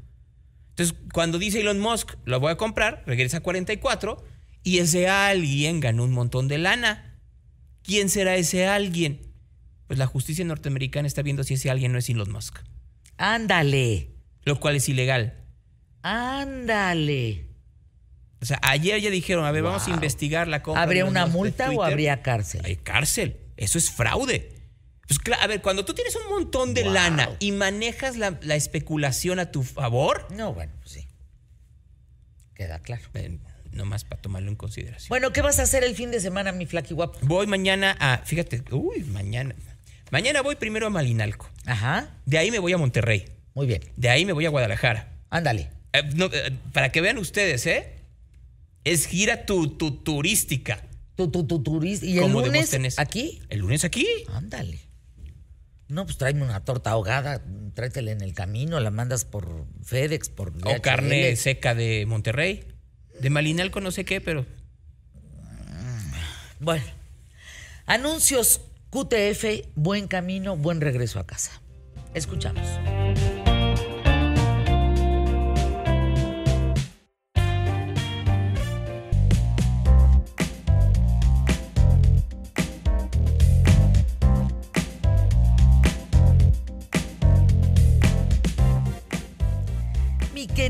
[0.70, 4.24] Entonces, cuando dice Elon Musk, lo voy a comprar, regresa a 44
[4.64, 7.20] y ese alguien ganó un montón de lana.
[7.84, 9.22] ¿Quién será ese alguien?
[9.88, 12.60] Pues la justicia norteamericana está viendo si ese alguien no es Elon Musk,
[13.18, 14.12] Ándale,
[14.46, 15.44] lo cual es ilegal.
[16.04, 17.51] ándale.
[18.42, 20.82] O sea, ayer ya dijeron, a ver, vamos a investigar la compra.
[20.82, 22.62] ¿Habría una multa o habría cárcel?
[22.66, 23.38] Hay cárcel.
[23.58, 24.50] Eso es fraude.
[25.08, 26.94] Pues a ver, cuando tú tienes un montón de Wow.
[26.94, 31.08] lana y manejas la, la especulación a tu favor, No, bueno, pues sí.
[32.56, 33.04] Queda claro.
[33.14, 33.38] eh,
[33.72, 35.10] nomás para tomarlo en consideración.
[35.10, 37.20] Bueno, ¿qué vas a hacer el fin de semana, mi flaqui guapo?
[37.22, 39.56] Voy mañana a, fíjate, uy, mañana.
[40.12, 41.50] Mañana voy primero a Malinalco.
[41.66, 43.26] Ajá, De ahí me voy a Monterrey.
[43.54, 43.82] muy bien.
[43.96, 45.08] De ahí me voy a Guadalajara.
[45.30, 45.70] Ándale.
[45.94, 47.96] Eh, no, eh, para que vean ustedes, ¿eh?
[48.84, 50.84] Es gira tu, tu turística.
[51.16, 52.06] Tu, tu, tu turista.
[52.06, 53.00] ¿Y el como lunes Demóstenes.
[53.00, 53.42] aquí?
[53.50, 54.08] ¿El lunes aquí?
[54.34, 54.80] Ándale.
[55.88, 60.54] No, pues tráeme una torta ahogada, tráetela en el camino, la mandas por FedEx, por
[60.64, 62.64] O carne seca de Monterrey.
[63.20, 64.46] De Malinalco no sé qué, pero
[66.60, 66.86] Bueno,
[67.86, 71.62] anuncios QTF, buen camino, buen regreso a casa.
[72.14, 72.66] Escuchamos.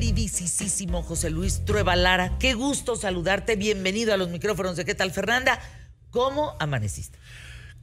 [0.02, 3.56] Queridísimo José Luis Trueba Lara, qué gusto saludarte.
[3.56, 5.60] Bienvenido a los micrófonos de ¿Qué tal, Fernanda?
[6.10, 7.20] ¿Cómo amaneciste?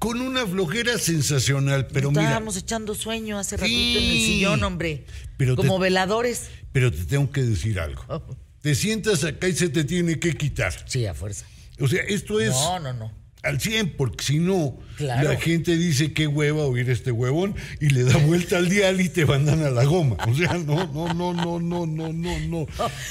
[0.00, 5.06] Con una flojera sensacional, pero mira, Estábamos echando sueño hace ratito en el sillón, hombre.
[5.36, 6.50] Pero te- Como veladores.
[6.72, 8.02] pero te tengo que decir algo.
[8.08, 8.20] Oh,
[8.62, 10.74] Te sientas acá y se te tiene que quitar.
[10.88, 11.46] sí, a fuerza.
[11.78, 13.12] O sea, esto es No, no, no.
[13.42, 15.28] Al 100, porque si no, Claro.
[15.32, 19.08] la gente dice qué hueva oír este huevón y le da vuelta al dial y
[19.08, 20.16] te mandan a la goma.
[20.28, 22.66] O sea, no, no, no, no, no, no, no, no.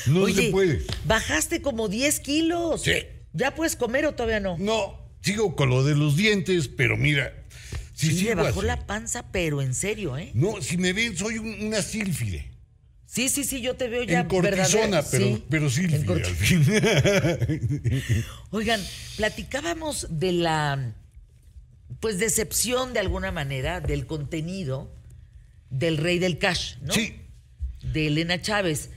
[0.08, 0.82] No Oye, se puede.
[1.06, 2.82] bajaste como 10 kilos.
[2.84, 2.92] Sí.
[3.34, 4.58] ¿Ya puedes comer o todavía no?
[4.60, 7.34] No, sigo con lo de los dientes, pero mira,
[7.94, 10.32] si sí, le sigo bajó así- la panza, pero en serio, ¿eh?
[10.34, 12.52] No, si me ven, soy un- una sílfide.
[13.10, 15.26] Sí, sí, sí, yo te veo ya En cortisona, pero,
[15.70, 16.64] sí, pero al fin.
[18.52, 18.82] Oigan,
[19.16, 20.94] platicábamos de la
[22.02, 24.94] pues decepción de alguna manera del contenido
[25.70, 26.94] del Rey del Cash, ¿no?
[26.94, 27.16] Sí.
[27.82, 28.90] De Elena Chávez.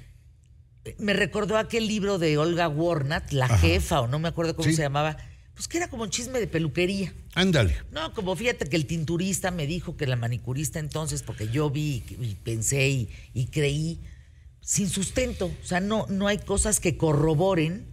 [0.98, 4.74] Me recordó aquel libro de Olga Warnat, La jefa, o no me acuerdo cómo Sí.
[4.74, 5.16] se llamaba,
[5.60, 7.12] pues que era como un chisme de peluquería.
[7.34, 7.76] Ándale.
[7.92, 12.02] No, como fíjate que el tinturista me dijo que la manicurista entonces, porque yo vi
[12.18, 14.00] y pensé y, y creí,
[14.62, 15.52] sin sustento.
[15.62, 17.84] O sea, no, no hay cosas que corroboren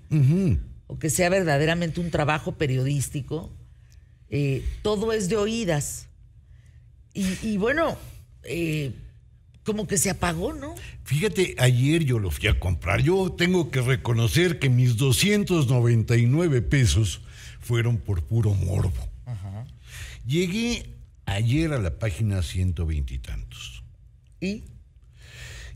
[0.87, 3.51] o que sea verdaderamente un trabajo periodístico.
[4.29, 6.07] Eh, todo es de oídas.
[7.13, 7.97] Y, y bueno,
[8.43, 8.93] eh,
[9.65, 10.73] como que se apagó, ¿no?
[11.03, 13.01] Fíjate, ayer yo lo fui a comprar.
[13.01, 17.23] Yo tengo que reconocer que mis 299 pesos
[17.67, 19.09] fueron por puro morbo.
[20.25, 23.83] Llegué ayer a la página 120 y tantos.
[24.39, 24.63] Y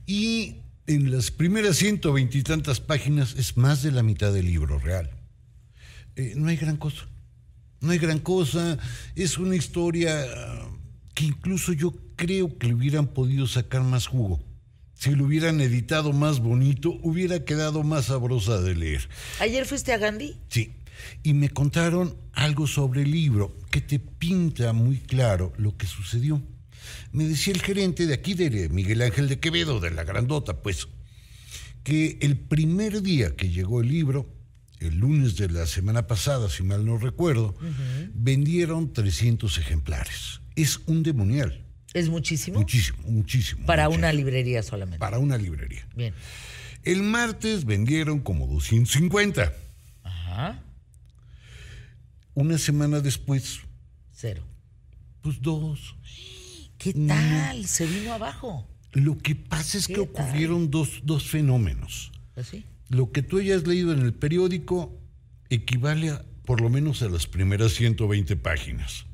[0.06, 0.56] Y
[0.88, 5.10] en las primeras 120 y tantas páginas es más de la mitad del libro real.
[6.16, 7.08] Eh, no hay gran cosa.
[7.82, 8.78] No hay gran cosa.
[9.16, 10.70] Es una historia ah,
[11.14, 14.42] que incluso yo creo que le hubieran podido sacar más jugo.
[14.94, 19.10] Si lo hubieran editado más bonito, hubiera quedado más sabrosa de leer.
[19.40, 20.38] ayer fuiste a Gandhi.
[20.48, 20.72] Sí.
[21.24, 26.42] Y me contaron algo sobre el libro que te pinta muy claro lo que sucedió.
[27.12, 30.88] Me decía el gerente de aquí, de Miguel Ángel de Quevedo, de la Grandota, pues,
[31.84, 34.34] que el primer día que llegó el libro,
[34.80, 37.56] el lunes de la semana pasada, si mal no recuerdo,
[38.14, 40.42] vendieron 300 ejemplares.
[40.56, 41.66] Es un demonial.
[41.94, 42.60] Es muchísimo.
[42.60, 43.66] Muchísimo, muchísimo.
[43.66, 44.00] para muchísimo.
[44.00, 45.00] una librería solamente.
[45.00, 45.88] Para una librería.
[45.96, 46.14] Bien.
[46.84, 49.54] El martes vendieron como 250.
[50.04, 50.64] Ajá.
[52.34, 53.60] Una semana después,
[54.14, 54.44] Cero.
[55.22, 55.96] pues dos.
[56.78, 57.66] ¿Qué tal?
[57.68, 58.68] Se vino abajo.
[58.94, 62.12] Lo que pasa es que ocurrieron dos, dos fenómenos.
[62.36, 62.66] ¿Así?
[62.90, 64.98] Lo que tú hayas leído en el periódico
[65.50, 69.06] equivale a, por lo menos a las primeras 120 páginas.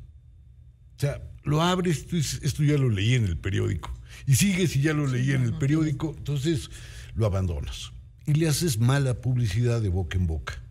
[0.98, 3.94] O sea, lo abres, tú dices, esto ya lo leí en el periódico.
[4.26, 6.70] Y sigues y ya lo leí en el periódico, entonces
[7.14, 7.92] lo abandonas.
[8.26, 10.62] Y le haces mala publicidad de boca en boca.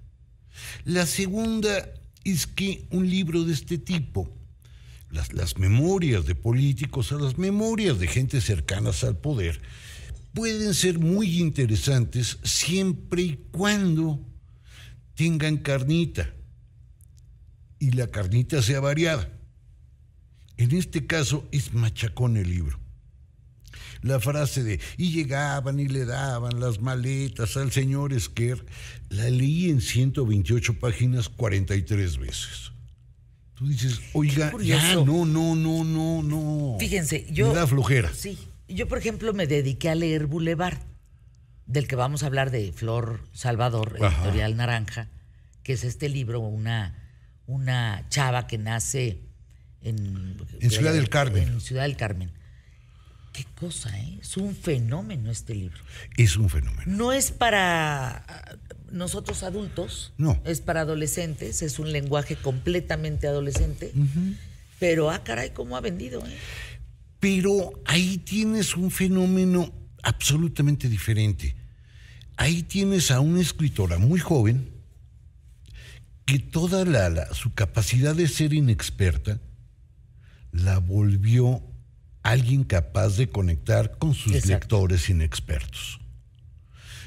[0.84, 1.88] La segunda
[2.26, 4.28] es que un libro de este tipo,
[5.10, 9.60] las, memorias de políticos, a las memorias de gente cercanas al poder,
[10.34, 14.20] pueden ser muy interesantes siempre y cuando
[15.14, 16.34] tengan carnita
[17.78, 19.32] y la carnita sea variada.
[20.56, 22.80] En este caso es machacón el libro.
[24.06, 28.64] La frase de, y llegaban y le daban las maletas al señor Esquer,
[29.08, 32.72] la leí en 128 páginas 43 veces.
[33.54, 36.76] Tú dices, oiga, ya, no, no, no, no, no.
[36.78, 37.48] Fíjense, yo.
[37.48, 38.12] Me da flojera.
[38.14, 38.38] Sí.
[38.68, 40.78] Yo, por ejemplo, me dediqué a leer Boulevard,
[41.66, 44.22] del que vamos a hablar de Flor Salvador, Ajá.
[44.22, 45.08] editorial Naranja,
[45.64, 46.94] que es este libro, una,
[47.46, 49.22] una chava que nace
[49.80, 50.36] en.
[50.60, 51.48] En Ciudad del Carmen.
[51.48, 52.30] En Ciudad del Carmen.
[53.36, 54.18] Qué cosa, ¿eh?
[54.22, 55.76] Es un fenómeno este libro.
[56.16, 56.84] Es un fenómeno.
[56.86, 58.56] No es para ah,
[58.90, 60.40] nosotros adultos, No.
[60.46, 63.92] es para adolescentes, es un lenguaje completamente adolescente,
[64.78, 66.36] pero ah, caray, cómo ha vendido, ¿eh?
[67.20, 69.70] Pero ahí tienes un fenómeno
[70.02, 71.56] absolutamente diferente.
[72.38, 74.70] Ahí tienes a una escritora muy joven
[76.24, 79.40] que toda la, la- su capacidad de ser inexperta
[80.52, 81.62] la volvió
[82.30, 84.52] alguien capaz de conectar con sus Exacto.
[84.52, 86.00] lectores inexpertos.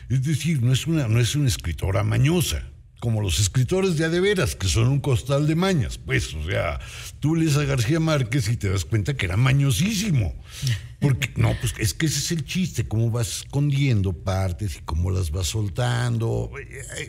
[0.10, 2.64] Es decir, no es una, no es una escritora mañosa,
[3.00, 5.98] como los escritores de a de veras, que son un costal de mañas.
[5.98, 6.80] Pues, o sea,
[7.20, 10.36] tú lees a García Márquez y te das cuenta que era mañosísimo.
[11.00, 15.12] Porque, no, pues es que ese es el chiste, cómo vas escondiendo partes y cómo
[15.12, 16.52] las vas soltando.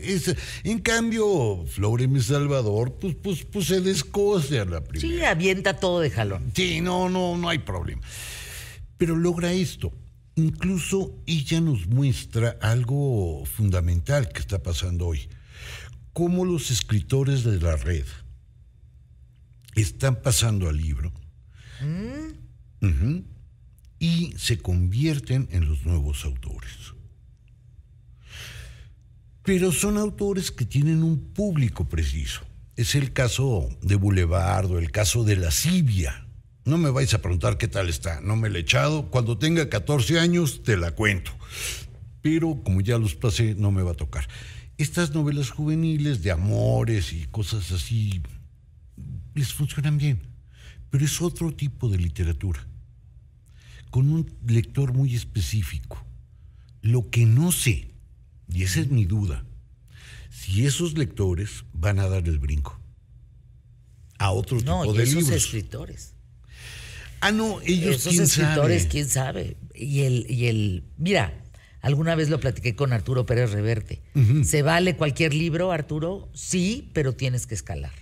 [0.02, 2.20] Es- en cambio, Flor M.
[2.20, 5.14] Salvador, pues, pues, pues se descose a la primera.
[5.18, 6.52] Sí, avienta todo de jalón.
[6.54, 8.00] Sí, no, no, no hay problema.
[8.96, 9.92] Pero logra esto.
[10.36, 15.28] Incluso ella nos muestra algo fundamental que está pasando hoy.
[16.12, 18.04] Cómo los escritores de la red
[19.74, 21.12] están pasando al libro
[22.82, 23.24] Ujú.
[23.98, 26.72] y se convierten en los nuevos autores.
[29.42, 32.42] Pero son autores que tienen un público preciso.
[32.76, 36.26] Es el caso de Boulevard o el caso de La Sibia.
[36.64, 39.10] No me vais a preguntar qué tal está, no me la he echado.
[39.10, 41.32] Cuando tenga 14 años te la cuento.
[42.22, 44.28] Pero como ya los pasé, no me va a tocar.
[44.80, 48.22] Estas novelas juveniles de amores y cosas así
[49.34, 50.22] les funcionan bien.
[50.88, 52.66] Pero es otro tipo de literatura,
[53.90, 56.02] con un lector muy específico.
[56.80, 57.90] Lo que no sé,
[58.48, 59.44] y esa es mi duda,
[60.30, 62.80] si esos lectores van a dar el brinco
[64.18, 65.44] a otro No, tipo y de esos libros.
[65.44, 66.14] escritores.
[67.20, 68.90] Ah, no, ellos esos quién escritores, sabe.
[68.90, 69.56] quién sabe.
[69.74, 71.34] Y el, y el, mira,
[71.80, 74.00] alguna vez lo platiqué con Arturo Pérez Reverte.
[74.44, 76.28] ¿Se vale cualquier libro, Arturo?
[76.34, 77.92] Sí, pero tienes que escalar.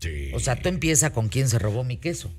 [0.00, 0.30] Sí.
[0.34, 2.30] O sea, tú empieza con quién se robó mi queso.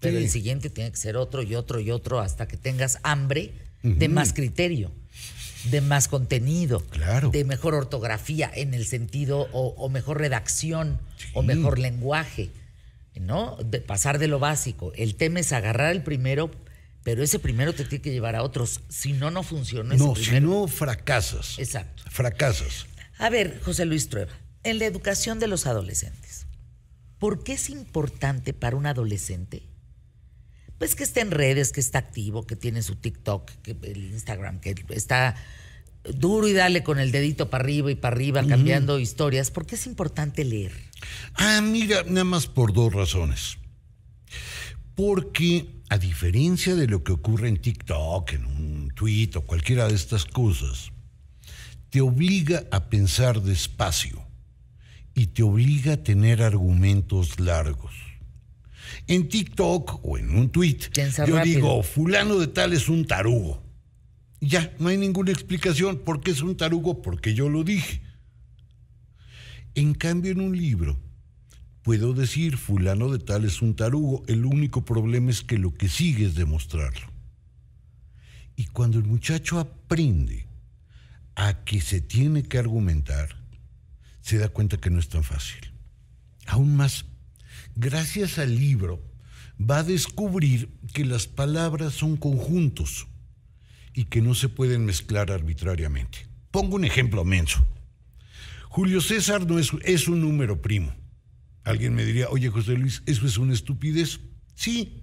[0.00, 0.24] Pero Sí.
[0.24, 4.08] el siguiente tiene que ser otro y otro y otro hasta que tengas hambre de
[4.08, 4.92] más criterio.
[5.72, 7.30] de más contenido, Claro.
[7.30, 11.00] de mejor ortografía en el sentido o, o mejor redacción
[11.34, 12.50] o mejor lenguaje,
[13.20, 13.56] ¿no?
[13.64, 14.92] De pasar de lo básico.
[14.94, 16.52] El tema es agarrar el primero,
[17.08, 18.82] pero ese primero te tiene que llevar a otros.
[18.90, 21.58] Si no, no funciona ese No, si no fracasas.
[21.58, 22.02] Exacto.
[22.10, 22.84] Fracasas.
[23.16, 24.30] A ver, José Luis Trueba,
[24.62, 26.46] en la educación de los adolescentes,
[27.18, 29.62] ¿por qué es importante para un adolescente?
[30.76, 34.60] Pues que esté en redes, que está activo, que tiene su TikTok, que el Instagram,
[34.60, 35.34] que está
[36.04, 39.50] duro y dale con el dedito para arriba y para arriba cambiando historias.
[39.50, 40.72] ¿Por qué es importante leer?
[41.32, 43.56] Ah, mira, nada más por dos razones.
[44.94, 49.94] Porque, a diferencia de lo que ocurre en TikTok, en un tweet o cualquiera de
[49.94, 50.92] estas cosas,
[51.90, 54.22] te obliga a pensar despacio
[55.14, 57.94] y te obliga a tener argumentos largos.
[59.06, 61.42] En TikTok o en un tweet, yo rápido.
[61.42, 63.62] digo, fulano de tal es un tarugo.
[64.40, 65.98] Ya, no hay ninguna explicación.
[65.98, 67.02] ¿Por qué es un tarugo?
[67.02, 68.02] Porque yo lo dije.
[69.74, 70.98] En cambio, en un libro,
[71.88, 75.88] puedo decir, fulano de tal es un tarugo, el único problema es que lo que
[75.88, 77.06] sigue es demostrarlo.
[78.56, 80.46] Y cuando el muchacho aprende
[81.34, 83.42] a que se tiene que argumentar,
[84.20, 85.72] se da cuenta que no es tan fácil.
[86.46, 87.06] Aún más,
[87.74, 89.02] gracias al libro,
[89.58, 93.06] va a descubrir que las palabras son conjuntos
[93.94, 96.26] y que no se pueden mezclar arbitrariamente.
[96.50, 97.66] Pongo un ejemplo menso.
[98.68, 100.92] Julio César no es, es un número primo.
[101.68, 104.20] Alguien me diría, oye José Luis, ¿eso es una estupidez?
[104.54, 105.02] Sí.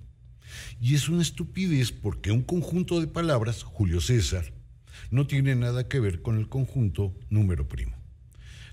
[0.82, 4.52] Y es una estupidez porque un conjunto de palabras, Julio César,
[5.12, 7.96] no tiene nada que ver con el conjunto número primo.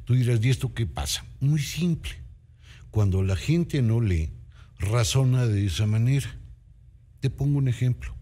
[0.07, 1.27] Tú dirás, ¿y esto qué pasa?
[1.41, 2.13] Muy simple.
[2.91, 4.33] Cuando la gente no lee,
[4.79, 6.35] razona de esa manera.
[7.21, 8.17] Te pongo un ejemplo.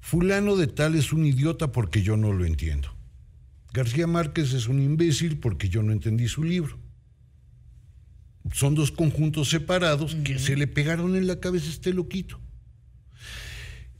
[0.00, 2.94] Fulano de tal es un idiota porque yo no lo entiendo.
[3.72, 6.78] García Márquez es un imbécil porque yo no entendí su libro.
[8.52, 12.40] Son dos conjuntos separados que se le pegaron en la cabeza a este loquito.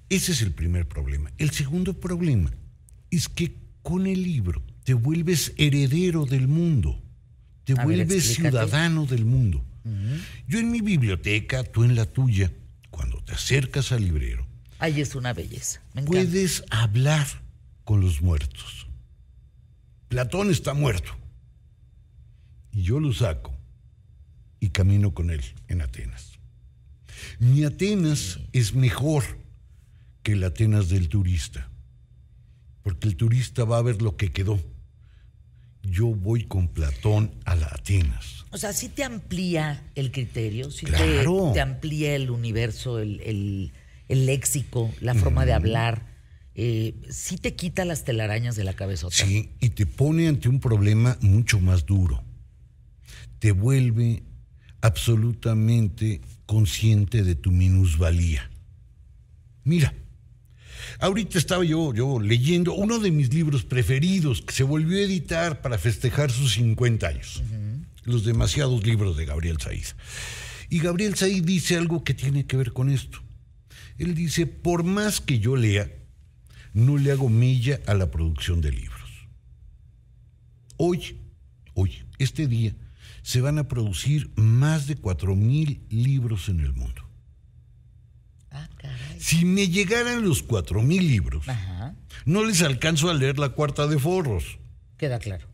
[0.09, 1.31] Ese es el primer problema.
[1.39, 2.51] El segundo problema
[3.11, 7.01] es que con el libro te vuelves heredero del mundo,
[7.65, 9.65] te A vuelves ciudadano del mundo.
[10.47, 12.53] Yo en mi biblioteca, tú en la tuya,
[12.91, 14.47] cuando te acercas al librero,
[14.79, 15.83] Ay, es una belleza.
[15.93, 17.27] Me puedes hablar
[17.85, 18.89] con los muertos.
[20.09, 21.13] Platón está muerto.
[22.73, 23.60] Y yo lo saco
[24.61, 26.39] y camino con él en Atenas.
[27.39, 29.25] Mi Atenas es mejor
[30.23, 31.69] que el Atenas del turista.
[32.83, 34.59] Porque el turista va a ver lo que quedó.
[35.83, 38.45] Yo voy con Platón a la Atenas.
[38.51, 41.53] O sea, sí te amplía el criterio, sí te- Claro.
[41.55, 43.73] te, amplía el universo, el, el-
[44.09, 46.07] el léxico, la forma de hablar.
[46.55, 49.15] Eh, sí te quita las telarañas de la cabezota.
[49.15, 52.23] Sí, y te pone ante un problema mucho más duro.
[53.39, 54.25] Te vuelve
[54.81, 58.51] absolutamente consciente de tu minusvalía.
[59.65, 59.95] Mira,
[60.99, 65.63] ahorita estaba yo, yo leyendo uno de mis libros preferidos que se volvió a editar
[65.63, 67.43] para festejar sus 50 años.
[68.05, 69.85] Los demasiados libros de Gabriel Said.
[70.71, 73.21] Y Gabriel Said dice algo que tiene que ver con esto.
[73.99, 75.91] Él dice, por más que yo lea,
[76.73, 79.01] no le hago milla a la producción de libros.
[80.77, 81.19] Hoy,
[81.75, 82.75] hoy, este día,
[83.31, 87.03] se van a producir más de 4.000 libros en el mundo.
[88.51, 89.21] Ah, caray.
[89.21, 94.01] Si me llegaran los 4.000 libros, Ajá, no les alcanzo a leer la cuarta de
[94.01, 94.59] forros.
[94.97, 95.47] queda claro.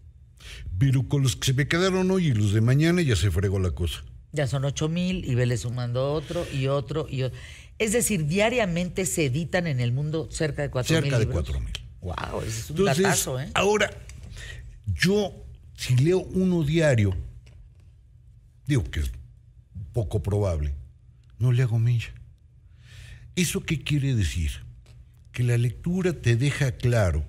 [0.78, 3.58] Pero con los que se me quedaron hoy y los de mañana ya se fregó
[3.58, 4.02] la cosa.
[4.32, 7.38] Ya son ocho mil y vele sumando otro y otro y otro.
[7.78, 11.46] Es decir, diariamente se editan en el mundo cerca de cuatro Cerca mil de libros.
[11.46, 11.80] 4.000.
[12.00, 13.50] Wow, ese es un Entonces, datazo, ¿eh?
[13.52, 13.90] ahora,
[14.86, 15.34] yo,
[15.76, 17.14] si leo uno diario,
[18.66, 19.10] digo que es
[19.92, 20.72] poco probable,
[21.38, 22.14] no le hago milla.
[23.34, 24.50] ¿Eso qué quiere decir?
[25.32, 27.24] Que la lectura te deja claro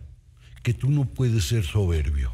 [0.64, 2.34] que tú no puedes ser soberbio.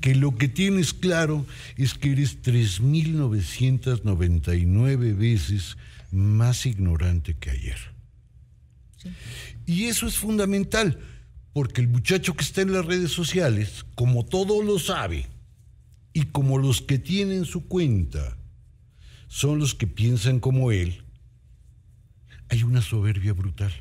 [0.00, 1.44] Que lo que tienes claro
[1.76, 5.76] es que eres 3.999 veces
[6.12, 7.78] más ignorante que ayer.
[9.66, 11.00] Y eso es fundamental,
[11.52, 15.26] porque el muchacho que está en las redes sociales, como todo lo sabe,
[16.12, 18.36] y como los que tienen su cuenta
[19.28, 21.04] son los que piensan como él,
[22.48, 23.72] hay una soberbia brutal.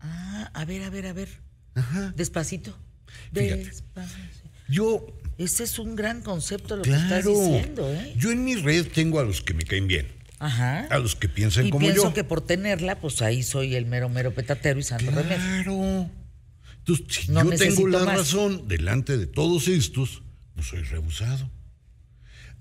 [0.00, 1.28] Ah, a ver, a ver, a ver.
[1.74, 2.12] Ajá.
[2.16, 2.76] Despacito.
[3.32, 4.48] Despacito.
[4.68, 5.06] Yo,
[5.38, 8.14] Ese es un gran concepto lo que estás claro, diciendo, ¿eh?
[8.18, 10.08] yo en mi red tengo a los que me caen bien,
[10.40, 10.80] Ajá.
[10.90, 12.12] a los que piensan y como pienso yo.
[12.14, 15.36] que por tenerla, pues ahí soy el mero, mero petatero y santo remedio.
[15.36, 16.10] Claro.
[16.78, 18.16] Entonces, si No yo tengo la más.
[18.18, 20.22] razón delante de todos estos,
[20.62, 21.50] soy rehusado.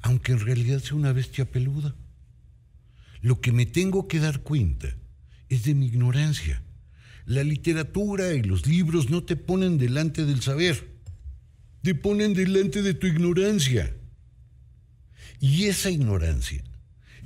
[0.02, 1.96] Aunque en realidad sea una bestia peluda.
[3.22, 4.96] Lo que me tengo que dar cuenta
[5.50, 6.62] es de mi ignorancia.
[7.26, 10.88] La literatura y los libros no te ponen delante del saber,
[11.82, 13.94] te ponen delante de tu ignorancia.
[15.40, 16.64] Y esa ignorancia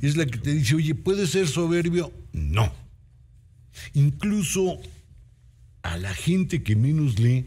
[0.01, 2.11] es la que te dice, oye, ¿puedes ser soberbio?
[2.33, 2.73] No.
[3.93, 4.79] Incluso
[5.83, 7.45] a la gente que menos lee,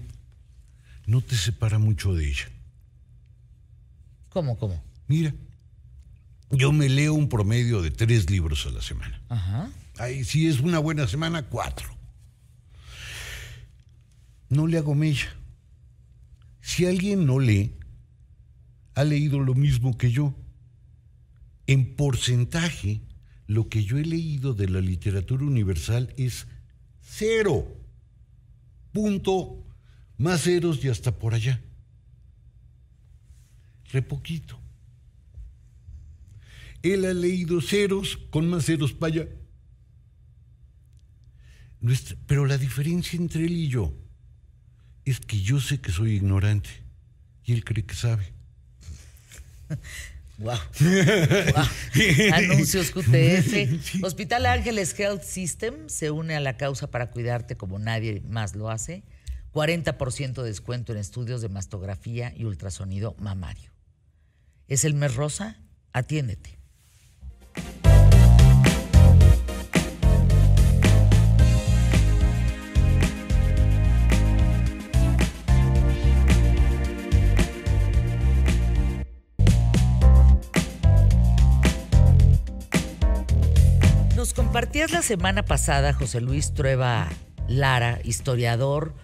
[1.06, 2.53] no te separa mucho de ella.
[4.34, 4.82] ¿Cómo, cómo?
[5.06, 5.32] Mira,
[6.50, 9.22] yo me leo un promedio de tres libros a la semana.
[9.28, 9.70] Ajá.
[9.96, 11.96] Ahí, si es una buena semana, cuatro.
[14.48, 15.32] No le hago mella.
[16.60, 17.78] Si alguien no lee,
[18.96, 20.34] ha leído lo mismo que yo.
[21.68, 23.02] En porcentaje,
[23.46, 26.48] lo que yo he leído de la literatura universal es
[27.00, 27.68] cero.
[28.92, 29.64] Punto.
[30.18, 31.60] Más ceros y hasta por allá.
[33.94, 34.58] Re poquito.
[36.82, 39.28] Él ha leído ceros con más ceros para allá.
[41.80, 43.94] Nuestra- pero la diferencia entre él y yo
[45.04, 46.70] es que yo sé que soy ignorante
[47.44, 48.32] y él cree que sabe.
[50.36, 50.58] Wow.
[52.32, 54.02] Anuncios QTF.
[54.02, 58.68] Hospital Ángeles Health System se une a la causa para cuidarte como nadie más lo
[58.68, 59.04] hace.
[59.52, 63.70] 40% de descuento en estudios de mastografía y ultrasonido mamario.
[64.66, 65.58] ¿Es el mes rosa?
[65.92, 66.58] Atiéndete.
[84.16, 87.10] Nos compartías la semana pasada, José Luis Trueba
[87.46, 88.94] Lara, historiador.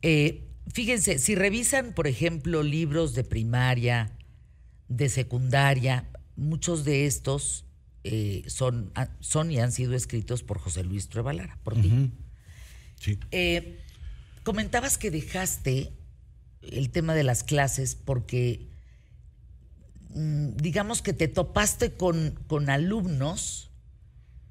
[0.00, 4.10] eh, fíjense, si revisan, por ejemplo, libros de primaria,
[4.96, 7.64] de secundaria, muchos de estos
[8.04, 12.10] eh, son, ah, son y han sido escritos por José Luis Trueba Lara, por ti.
[13.00, 13.18] Sí.
[13.30, 13.80] Eh,
[14.42, 15.92] comentabas que dejaste
[16.62, 18.68] el tema de las clases porque,
[20.10, 23.70] mm, digamos que te topaste con, con alumnos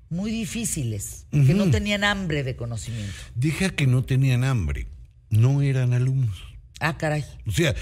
[0.10, 3.14] muy difíciles, que no tenían hambre de conocimiento.
[3.34, 4.88] Deja que no tenían hambre,
[5.30, 6.38] no eran alumnos.
[6.82, 7.24] Ah, caray.
[7.48, 7.74] O sea,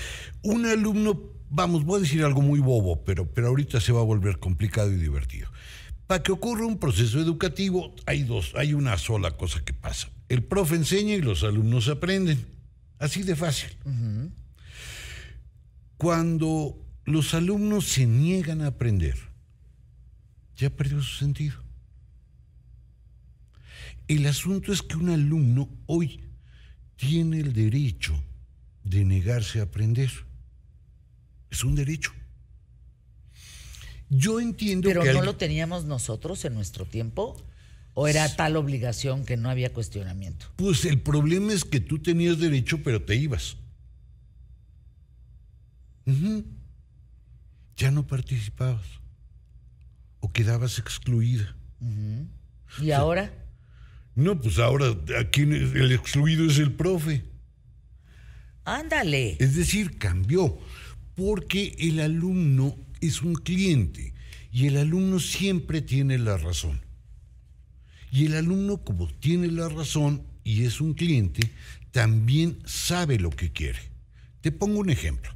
[0.44, 1.20] un alumno,
[1.50, 4.92] vamos, voy a decir algo muy bobo, pero, pero ahorita se va a volver complicado
[4.92, 5.50] y divertido.
[6.08, 10.10] Para que ocurra un proceso educativo, hay dos, hay una sola cosa que pasa.
[10.28, 12.46] El profe enseña y los alumnos aprenden.
[12.98, 13.70] Así de fácil.
[15.98, 19.18] Cuando los alumnos se niegan a aprender,
[20.58, 21.64] ya perdió su sentido.
[24.08, 26.22] El asunto es que un alumno hoy
[26.96, 28.20] tiene el derecho
[28.84, 30.10] de negarse a aprender.
[31.52, 32.12] Es un derecho.
[34.10, 37.44] Yo entiendo Pero que no alguien- lo teníamos nosotros en nuestro tiempo.
[37.96, 40.46] ¿O era tal obligación que no había cuestionamiento?
[40.56, 43.58] Pues el problema es que tú tenías derecho, pero te ibas.
[46.06, 46.46] Ujú.
[47.76, 48.86] Ya no participabas.
[50.22, 51.56] O quedabas excluida.
[52.82, 53.34] ¿Y ahora?
[54.16, 57.24] No, pues ahora aquí el excluido es el profe.
[58.66, 59.38] Ándale.
[59.40, 60.58] Es decir, cambió,
[61.20, 64.14] porque el alumno es un cliente
[64.54, 66.80] y el alumno siempre tiene la razón.
[68.10, 71.52] Y el alumno, como tiene la razón y es un cliente,
[71.92, 73.80] también sabe lo que quiere.
[74.40, 75.30] Te pongo un ejemplo.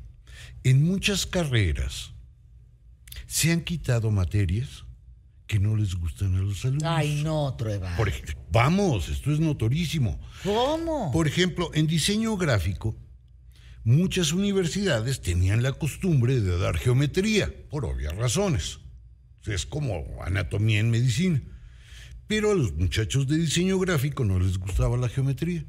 [0.64, 2.12] En muchas carreras
[3.28, 4.86] se han quitado materias
[5.48, 6.86] que no les gustan a los alumnos.
[6.86, 7.98] Ay, no, Trueba.
[7.98, 10.18] Por ej- vamos, esto es notorísimo.
[10.46, 11.12] ¿Cómo?
[11.12, 12.96] Por ejemplo, en diseño gráfico,
[13.84, 18.80] muchas universidades tenían la costumbre de dar geometría, por obvias razones.
[19.46, 21.42] Es como anatomía en medicina.
[22.28, 25.66] Pero a los muchachos de diseño gráfico no les gustaba la geometría.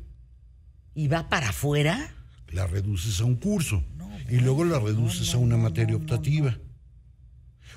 [0.95, 2.15] ¿Y va para afuera?
[2.53, 3.85] La reduces a un curso
[4.31, 6.57] y luego la reduces a una materia optativa.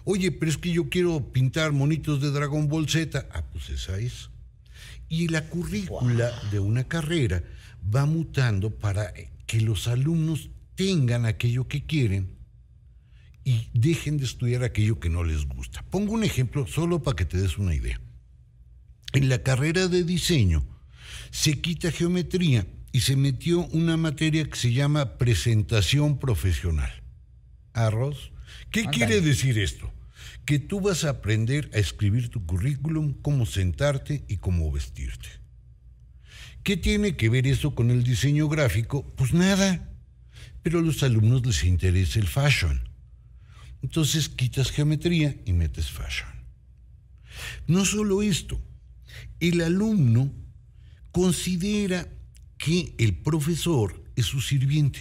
[0.04, 3.28] Oye, pero es que yo quiero pintar monitos de Dragon Ball Z.
[3.32, 4.30] Ah, pues esa es.
[5.10, 7.44] Y la currícula de una carrera
[7.94, 9.12] va mutando para
[9.48, 12.38] que los alumnos tengan aquello que quieren
[13.44, 15.82] y dejen de estudiar aquello que no les gusta.
[15.90, 18.00] Pongo un ejemplo solo para que te des una idea.
[19.14, 20.66] En la carrera de diseño
[21.32, 26.92] se quita geometría y se metió una materia que se llama presentación profesional.
[27.74, 28.32] Arroz.
[28.70, 29.92] ¿Qué quiere decir esto?
[30.46, 35.30] Que tú vas a aprender a escribir tu currículum, cómo sentarte y cómo vestirte.
[36.68, 39.10] ¿Qué tiene que ver eso con el diseño gráfico?
[39.16, 39.90] Pues nada.
[40.64, 42.90] Pero a los alumnos les interesa el fashion.
[43.82, 46.28] Entonces quitas geometría y metes fashion.
[47.68, 48.60] No solo esto,
[49.40, 50.30] el alumno
[51.14, 52.06] considera
[52.58, 55.00] que el profesor es su sirviente.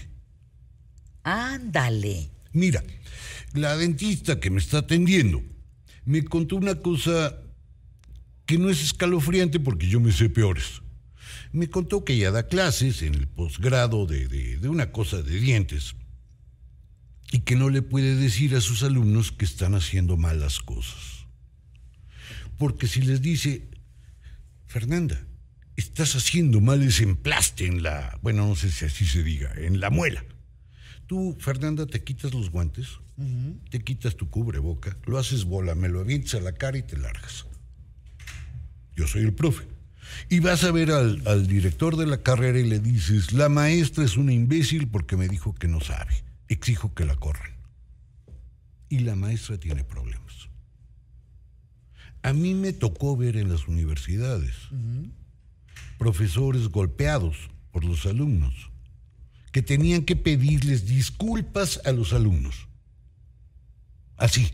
[1.24, 2.30] Ándale.
[2.52, 2.84] Mira,
[3.54, 5.42] la dentista que me está atendiendo
[6.04, 7.36] me contó una cosa
[8.44, 10.85] que no es escalofriante porque yo me sé peores.
[11.56, 15.96] Me contó que ella da clases en el posgrado de, de una cosa de dientes
[17.32, 21.24] y que no le puede decir a sus alumnos que están haciendo malas cosas.
[22.58, 23.70] Porque si les dice,
[24.66, 25.26] Fernanda,
[25.76, 29.80] estás haciendo mal ese emplaste en la, bueno, no sé si así se diga, en
[29.80, 30.26] la muela.
[31.06, 32.98] Tú, Fernanda, te quitas los guantes,
[33.70, 36.98] te quitas tu cubreboca, lo haces bola, me lo avientas a la cara y te
[36.98, 37.46] largas.
[38.94, 39.75] Yo soy el profe.
[40.28, 44.04] Y vas a ver al, al director de la carrera y le dices, la maestra
[44.04, 46.24] es una imbécil porque me dijo que no sabe.
[46.48, 47.52] Exijo que la corran.
[48.88, 50.48] Y la maestra tiene problemas.
[52.22, 54.54] A mí me tocó ver en las universidades
[55.98, 57.36] profesores golpeados
[57.72, 58.70] por los alumnos
[59.52, 62.68] que tenían que pedirles disculpas a los alumnos.
[64.16, 64.52] Así.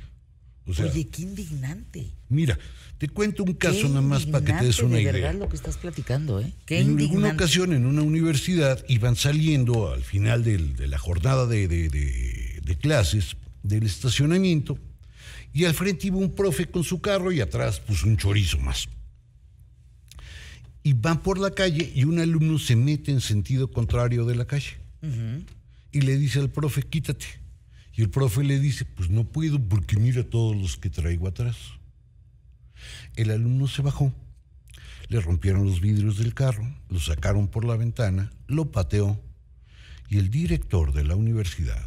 [0.66, 2.06] O sea, Oye, qué indignante.
[2.28, 2.56] mira,
[2.98, 5.12] te cuento un caso Qué nada más para que te des una de idea.
[5.12, 6.52] verdad lo que estás platicando, ¿eh?
[6.66, 11.46] Qué en alguna ocasión en una universidad iban saliendo al final del- de la jornada
[11.46, 14.78] de, de- de- de clases del estacionamiento
[15.52, 18.88] y al frente iba un profe con su carro y atrás pues un chorizo más.
[20.84, 24.44] Y van por la calle y un alumno se mete en sentido contrario de la
[24.46, 24.76] calle
[25.90, 27.26] y le dice al profe, quítate.
[27.94, 31.56] Y el profe le dice, pues no puedo porque mira todos los que traigo atrás.
[33.16, 34.12] El alumno se bajó,
[35.08, 39.20] le rompieron los vidrios del carro, lo sacaron por la ventana, lo pateó
[40.08, 41.86] y el director de la universidad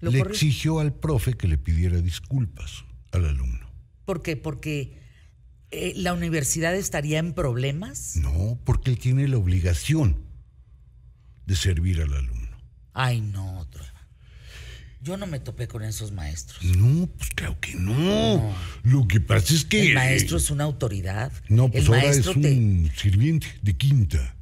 [0.00, 0.34] le corrió.
[0.34, 3.66] exigió al profe que le pidiera disculpas al alumno.
[4.04, 4.36] ¿Por qué?
[4.36, 4.98] Porque
[5.70, 8.16] eh, la universidad estaría en problemas.
[8.16, 10.16] No, porque él tiene la obligación
[11.46, 12.58] de servir al alumno.
[12.92, 13.91] Ay, no, Trueba.
[15.02, 16.62] Yo no me topé con esos maestros.
[16.76, 18.54] No, pues claro que no.
[18.84, 19.88] Lo que pasa es que...
[19.88, 21.32] El maestro es una autoridad.
[21.48, 24.36] No, pues el ahora es te- un sirviente de quinta.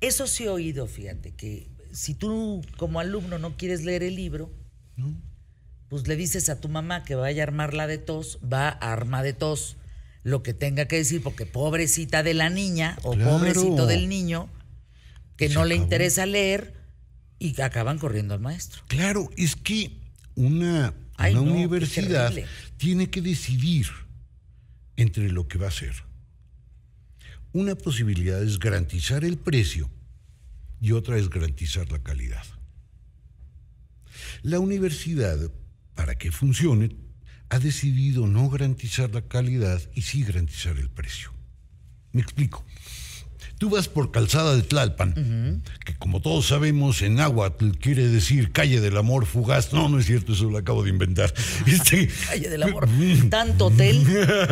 [0.00, 4.50] Eso sí he oído, fíjate, que si tú como alumno no quieres leer el libro,
[5.88, 8.92] pues le dices a tu mamá que vaya a armar la de tos, va a
[8.92, 9.76] arma de tos
[10.22, 13.30] lo que tenga que decir, porque pobrecita de la niña o Claro.
[13.32, 14.48] pobrecito del niño
[15.36, 16.77] que Se no le interesa leer
[17.38, 18.82] y acaban corriendo al maestro.
[18.88, 20.00] Claro, es que
[20.34, 22.32] una, Ay, una no, universidad
[22.76, 23.86] tiene que decidir
[24.96, 25.94] entre lo que va a hacer.
[27.52, 29.90] Una posibilidad es garantizar el precio
[30.80, 32.44] y otra es garantizar la calidad.
[34.42, 35.38] La universidad,
[35.94, 36.96] para que funcione,
[37.48, 41.32] ha decidido no garantizar la calidad y sí garantizar el precio.
[42.12, 42.64] Me explico.
[43.58, 48.80] Tú vas por calzada de Tlalpan, que como todos sabemos en náhuatl quiere decir calle
[48.80, 49.72] del amor fugaz.
[49.72, 51.34] No, no es cierto, eso lo acabo de inventar.
[51.66, 52.88] Este, Calle del amor.
[53.30, 54.04] Tanto hotel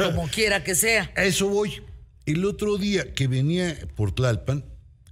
[0.07, 1.11] como quiera que sea.
[1.17, 1.83] a eso voy.
[2.27, 4.65] El otro día que venía por Tlalpan,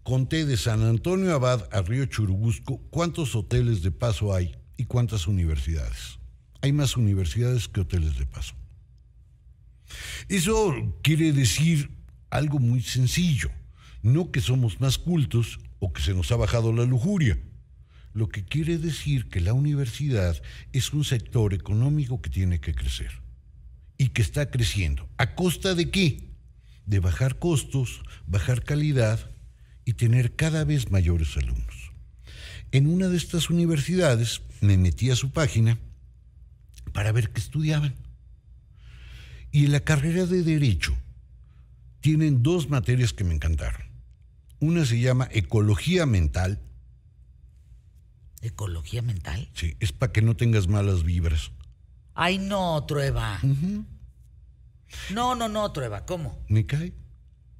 [0.03, 5.29] conté de San Antonio Abad a Río Churubusco cuántos hoteles de paso hay y cuántas
[5.29, 6.19] universidades.
[6.63, 8.55] Hay más universidades que hoteles de paso.
[10.29, 11.91] Eso quiere decir
[12.31, 13.51] algo muy sencillo.
[14.05, 17.39] No que somos más cultos o que se nos ha bajado la lujuria.
[18.13, 20.43] Lo que quiere decir que la universidad
[20.75, 23.23] es un sector económico que tiene que crecer
[23.97, 25.09] y que está creciendo.
[25.17, 26.29] ¿A costa de qué?
[26.85, 29.31] De bajar costos, bajar calidad
[29.87, 31.93] y tener cada vez mayores alumnos.
[32.73, 35.79] En una de estas universidades me metí a su página
[36.93, 37.95] para ver qué estudiaban.
[39.51, 40.95] Y en la carrera de Derecho
[42.03, 43.94] tienen dos materias que me encantaron.
[44.65, 46.59] Una se llama Ecología Mental,
[48.41, 49.47] Ecología mental.
[49.53, 51.51] sí, es para que no tengas malas vibras.
[52.15, 53.41] Ay, no, Trueba.
[55.13, 56.07] No, no, no, Trueba.
[56.07, 56.43] ¿Cómo?
[56.49, 56.95] ¿Me cae?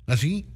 [0.07, 0.49] ¿Así?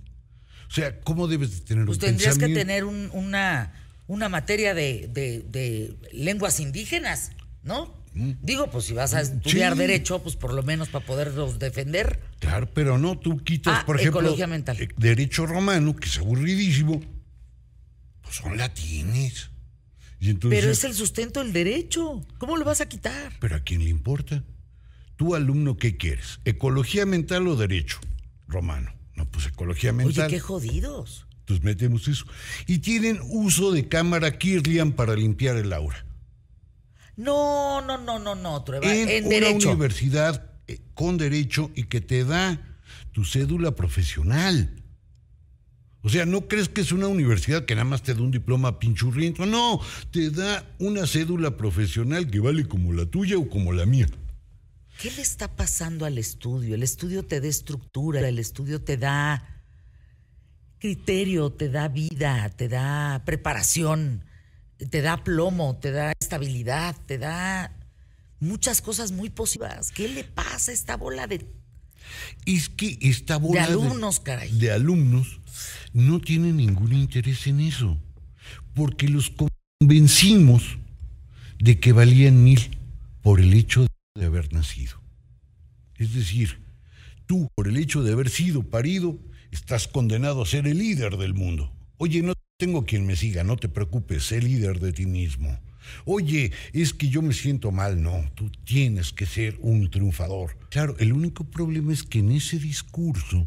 [0.69, 2.61] O sea, ¿cómo debes de tener Pues un tendrías que pensamiento?
[2.67, 3.75] tener un- una,
[4.07, 7.33] una materia de, de- de lenguas indígenas,
[7.63, 7.98] ¿no?
[8.43, 9.75] Digo, pues si vas a estudiar.
[9.75, 9.79] Sí.
[9.79, 12.21] derecho, pues por lo menos para poderlos defender.
[12.41, 14.81] Claro, pero no, tú quitas, Ah, por ejemplo, ecología mental.
[14.81, 17.01] eh, derecho romano, que es aburridísimo,
[18.23, 19.51] pues son latines.
[20.21, 22.27] Y entonces, Pero es el sustento del derecho.
[22.39, 23.33] ¿Cómo lo vas a quitar?
[23.41, 24.43] ¿Pero a quién le importa?
[25.17, 26.41] Tú, alumno, ¿qué quieres?
[26.45, 27.99] ¿Ecología mental o derecho
[28.49, 28.93] romano?
[29.15, 30.31] No, pues ecología Oye, mental.
[30.31, 31.27] qué jodidos.
[31.41, 32.25] Entonces metemos eso.
[32.67, 36.05] Y tienen uso de cámara Kirlian para limpiar el aura.
[37.19, 38.87] No, no, no, no, no, Trueba.
[38.87, 39.69] En, En, una derecho.
[39.71, 42.61] universidad eh, con derecho y que te da
[43.13, 44.71] tu cédula profesional.
[46.03, 48.79] O sea, no crees que es una universidad que nada más te da un diploma
[48.79, 49.47] pinchurriento.
[49.47, 49.81] No,
[50.13, 54.07] te da una cédula profesional que vale como la tuya o como la mía.
[55.03, 56.77] ¿Qué le está pasando al estudio?
[56.77, 59.45] El estudio te da estructura, el estudio te da
[60.79, 64.25] criterio, te da vida, te da preparación,
[64.79, 67.77] te da plomo, te da estabilidad, te da
[68.41, 69.91] muchas cosas muy positivas.
[69.91, 71.47] ¿Qué le pasa a esta bola de...
[72.47, 74.51] Es que esta bola alumnos, caray.
[74.53, 75.41] de alumnos
[75.93, 77.99] no tiene ningún interés en eso.
[78.75, 79.33] Porque los
[79.81, 80.79] convencimos
[81.59, 82.79] de que valían mil
[83.23, 85.01] por el hecho de haber nacido.
[85.97, 86.61] Es decir,
[87.27, 89.19] tú, por el hecho de haber sido parido,
[89.51, 91.73] estás condenado a ser el líder del mundo.
[91.99, 95.57] Oye, no tengo quien me siga, no te preocupes, sé líder de ti mismo.
[96.05, 100.59] Oye, es que yo me siento mal, no, tú tienes que ser un triunfador.
[100.69, 103.47] Claro, el único problema es que en ese discurso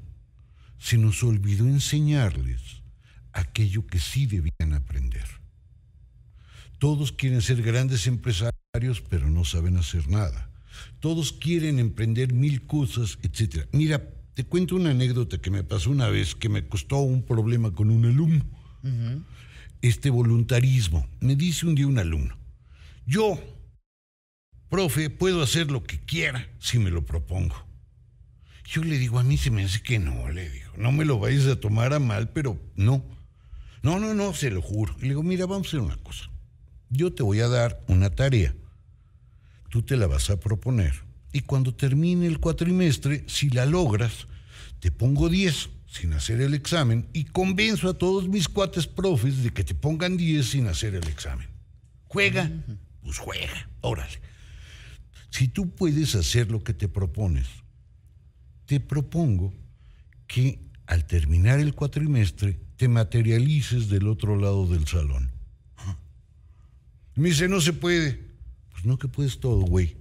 [0.80, 2.84] se nos olvidó enseñarles
[3.34, 5.28] aquello que sí debían aprender.
[6.80, 10.49] Todos quieren ser grandes empresarios, pero no saben hacer nada.
[11.01, 13.68] Todos quieren emprender mil cosas, etc.
[13.74, 17.74] Mira, te cuento una anécdota que me pasó una vez que me costó un problema
[17.74, 18.61] con un alumno.
[19.82, 21.08] Este voluntarismo.
[21.20, 22.38] Me dice un día un alumno,
[23.06, 23.40] yo,
[24.70, 27.56] profe, puedo hacer lo que quiera si me lo propongo.
[28.66, 31.20] Yo le digo, a mí se me hace que no, le digo, no me lo
[31.20, 33.04] vayas a tomar a mal, pero no.
[33.84, 34.96] No, no, no, se lo juro.
[35.00, 36.30] Y le digo, mira, vamos a hacer una cosa.
[36.90, 38.56] Yo te voy a dar una tarea.
[39.70, 40.94] Tú te la vas a proponer.
[41.34, 44.28] Y cuando termine el cuatrimestre, si la logras,
[44.80, 49.52] te pongo 10 sin hacer el examen y convenzo a todos mis cuates profes de
[49.52, 51.50] que te pongan 10 sin hacer el examen.
[52.08, 52.50] ¿Juega?
[53.04, 54.22] Pues juega, órale.
[55.32, 57.48] Si tú puedes hacer lo que te propones,
[58.66, 59.54] te propongo
[60.28, 65.30] que al terminar el cuatrimestre te materialices del otro lado del salón.
[67.16, 68.32] Me dice, no se puede.
[68.72, 69.98] Pues no que puedes todo, güey.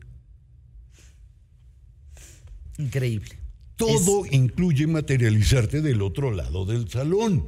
[2.78, 3.39] Increíble.
[3.86, 7.46] Todo incluye materializarte del otro lado del salón.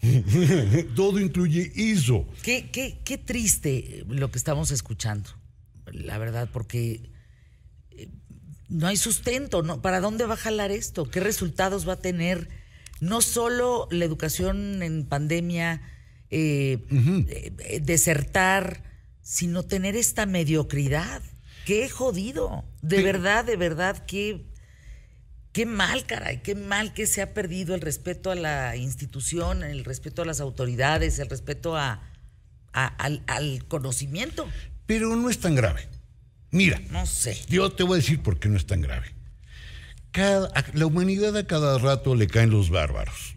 [0.96, 2.26] todo incluye eso.
[2.42, 5.30] Qué, qué, qué triste lo que estamos escuchando,
[5.92, 7.10] la verdad, porque
[7.90, 8.08] eh,
[8.68, 9.82] no hay sustento, ¿no?
[9.82, 11.10] ¿Para dónde va a jalar esto?
[11.10, 12.48] ¿Qué resultados va a tener?
[13.00, 15.82] No solo la educación en pandemia,
[16.30, 18.82] eh, eh, desertar,
[19.22, 21.22] sino tener esta mediocridad.
[21.64, 22.64] Qué jodido.
[22.82, 24.46] De verdad, de verdad, qué,
[25.52, 29.84] qué mal, caray, qué mal que se ha perdido el respeto a la institución, el
[29.84, 32.02] respeto a las autoridades, el respeto a,
[32.72, 34.48] a- al, al conocimiento.
[34.86, 35.88] Pero no es tan grave.
[36.50, 37.38] Mira, No sé.
[37.48, 39.14] yo te voy a decir por qué no es tan grave.
[40.12, 43.34] Cada- la humanidad a cada rato le caen los bárbaros.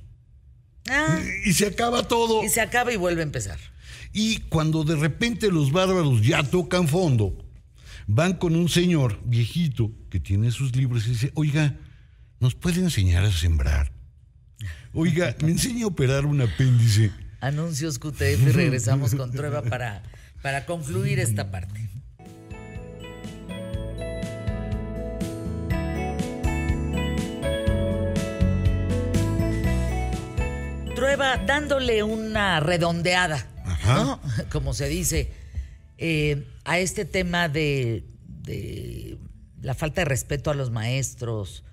[0.89, 2.43] Ah, Y se acaba todo.
[2.43, 3.59] y se acaba y vuelve a empezar.
[4.14, 7.38] Y cuando de repente los bárbaros ya tocan fondo,
[8.07, 11.76] van con un señor viejito que tiene sus libros y dice, oiga,
[12.42, 13.92] ¿nos puede enseñar a sembrar?
[14.94, 17.12] Oiga, me enseña a operar un apéndice.
[17.39, 20.04] Anuncios QTF y regresamos con Trueba para,
[20.42, 21.88] para concluir esta parte.
[30.96, 33.96] Trueba dándole una redondeada, Ajá.
[33.96, 34.20] ¿no?
[34.52, 35.32] Como se dice,
[36.00, 39.18] eh, a este tema de, de
[39.62, 41.64] la falta de respeto a los maestros,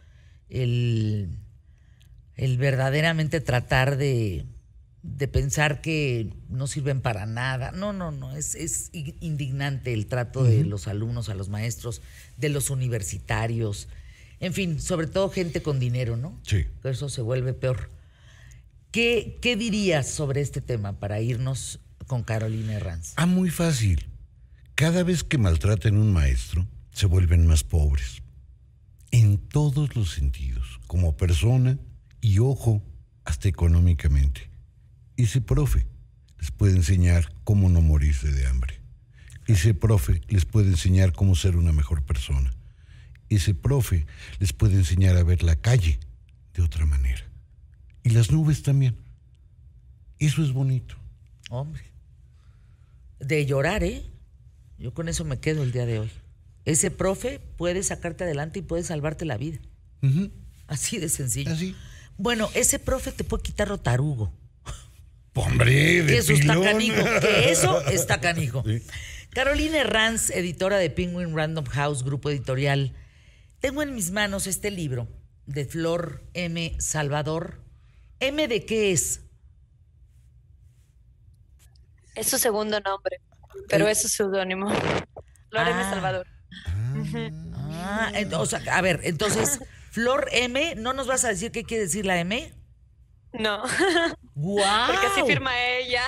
[0.49, 1.29] el,
[2.37, 4.47] el verdaderamente tratar de,
[5.03, 7.73] de pensar que no sirven para nada.
[7.73, 12.03] No, no, no, es, es indignante el trato de los alumnos a los maestros,
[12.37, 13.89] de los universitarios,
[14.41, 16.39] en fin, sobre todo gente con dinero, ¿no?
[16.45, 16.67] Sí.
[16.85, 17.91] Eso se vuelve peor.
[18.91, 23.15] ¿Qué, qué dirías sobre este tema para irnos con Carolina Herranz?
[23.17, 24.07] Ah, muy fácil.
[24.75, 28.23] Cada vez que maltraten a un maestro, se vuelven más pobres.
[29.11, 31.79] En todos los sentidos, como persona
[32.21, 32.83] y, ojo,
[33.25, 34.51] hasta económicamente.
[35.17, 35.87] Ese profe
[36.39, 38.81] les puede enseñar cómo no morirse de hambre.
[39.47, 42.53] Ese profe les puede enseñar cómo ser una mejor persona.
[43.29, 44.07] Ese profe
[44.39, 46.01] les puede enseñar a ver la calle
[46.55, 47.25] de otra manera.
[48.03, 48.97] Y las nubes también.
[50.19, 50.97] Eso es bonito.
[51.51, 51.83] Hombre.
[53.21, 54.05] De llorar, ¿eh?
[54.79, 56.11] Yo con eso me quedo el día de hoy.
[56.69, 59.59] Ese profe puede sacarte adelante y puede salvarte la vida.
[60.67, 61.51] Así de sencillo.
[61.51, 61.75] Así.
[62.19, 64.35] Bueno, ese profe te puede quitar rotarugo.
[65.33, 67.03] Hombre, de eso está canijo.
[67.23, 68.63] Que eso está canijo.
[68.67, 68.83] Sí.
[69.31, 72.95] Carolina Herranz, editora de Penguin Random House, grupo editorial.
[73.61, 75.09] Tengo en mis manos este libro
[75.47, 76.77] de Flor M.
[76.81, 77.63] Salvador.
[78.21, 79.23] ¿M de qué es?
[82.15, 83.23] Es su segundo nombre,
[83.71, 84.69] pero es su seudónimo.
[85.49, 85.81] Flor M.
[85.81, 85.91] Ah.
[85.95, 86.27] Salvador.
[87.71, 91.65] Ah, ent- o sea, a ver, entonces, Flor M, ¿no nos vas a decir qué
[91.65, 92.53] quiere decir la M?
[93.33, 93.63] No,
[94.35, 94.87] ¡Guau!
[94.91, 96.03] porque así firma ella.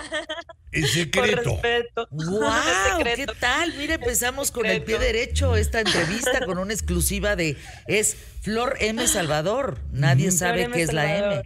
[0.73, 1.51] Es Por secreto.
[1.53, 2.09] respeto.
[2.11, 2.53] ¡Guau!
[2.59, 3.35] Es ¿Qué secreto.
[3.39, 3.75] tal?
[3.77, 5.13] Mira, empezamos con el pie secreto.
[5.19, 7.57] derecho esta entrevista con una exclusiva de
[7.89, 9.81] es Flor M Salvador.
[9.93, 11.17] Nadie sabe qué es la.
[11.19, 11.43] M.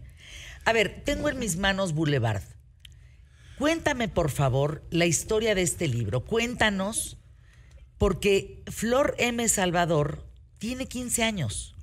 [0.65, 2.43] A ver, tengo en mis manos Boulevard.
[3.59, 6.25] Cuéntame, por favor, la historia de este libro.
[6.25, 7.19] Cuéntanos,
[8.05, 9.49] porque Flor M.
[9.49, 10.23] Salvador
[10.59, 11.75] tiene 15 años.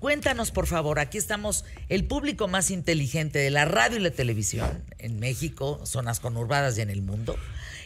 [0.00, 4.82] Cuéntanos, por favor, aquí estamos el público más inteligente de la radio y la televisión
[4.98, 7.36] en México, zonas conurbadas y en el mundo.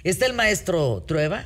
[0.03, 1.44] Está el maestro Trueba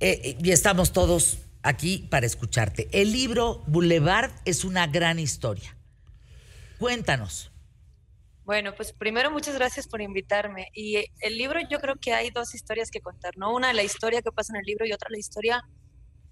[0.00, 2.88] eh, y estamos todos aquí para escucharte.
[2.92, 5.76] El libro Boulevard es una gran historia.
[6.78, 7.50] Cuéntanos.
[8.44, 10.68] Bueno, pues primero muchas gracias por invitarme.
[10.74, 13.54] Y el libro yo creo que hay dos historias que contar, ¿no?
[13.54, 15.62] Una la historia que pasa en el libro y otra la historia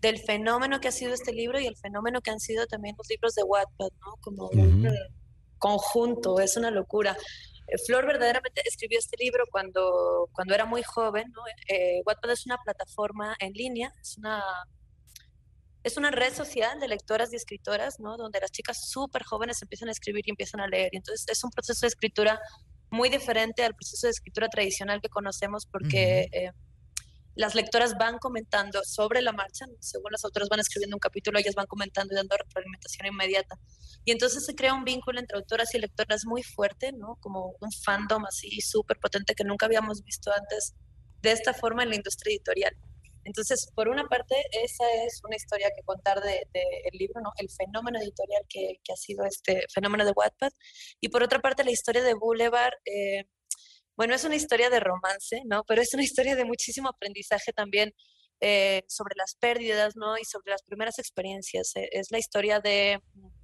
[0.01, 3.09] del fenómeno que ha sido este libro y el fenómeno que han sido también los
[3.09, 4.17] libros de Wattpad, ¿no?
[4.21, 4.91] Como un eh,
[5.59, 7.17] conjunto, es una locura.
[7.69, 11.43] Eh, Flor verdaderamente escribió este libro cuando, cuando era muy joven, ¿no?
[11.69, 14.43] Eh, Wattpad es una plataforma en línea, es una
[15.83, 18.17] es una red social de lectoras y escritoras, ¿no?
[18.17, 20.91] Donde las chicas súper jóvenes empiezan a escribir y empiezan a leer.
[20.93, 22.41] Y entonces es un proceso de escritura
[22.91, 26.51] muy diferente al proceso de escritura tradicional que conocemos porque eh,
[27.35, 29.75] las lectoras van comentando sobre la marcha, ¿no?
[29.81, 33.59] según las autoras van escribiendo un capítulo, ellas van comentando y dando retroalimentación inmediata.
[34.05, 37.17] Y entonces se crea un vínculo entre autoras y lectoras muy fuerte, ¿no?
[37.21, 40.75] Como un fandom así súper potente que nunca habíamos visto antes
[41.23, 42.77] de esta forma en la industria editorial.
[43.25, 47.31] Entonces, por una parte, esa es una historia que contar del de, el libro, ¿no?
[47.37, 50.51] El fenómeno editorial que, ha sido este fenómeno de Wattpad.
[51.01, 53.25] Y por otra parte, la historia de Boulevard, eh,
[53.97, 55.65] bueno, es una historia de romance, ¿no?
[55.65, 57.93] Pero es una historia de muchísimo aprendizaje también
[58.41, 60.19] eh, sobre las pérdidas, ¿no?
[60.19, 61.77] Y sobre las primeras experiencias.
[61.77, 63.01] Eh, es la historia de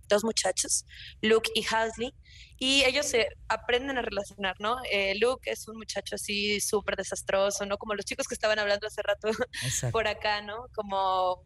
[0.09, 0.85] dos muchachos,
[1.21, 2.15] Luke y Hasley,
[2.59, 4.79] y ellos se aprenden a relacionar, ¿no?
[4.91, 7.79] Eh, Luke es un muchacho así súper desastroso, ¿no?
[7.79, 9.29] Como los chicos que estaban hablando hace rato
[9.65, 9.93] Exacto.
[9.93, 10.67] por acá, ¿no?
[10.75, 11.45] Como,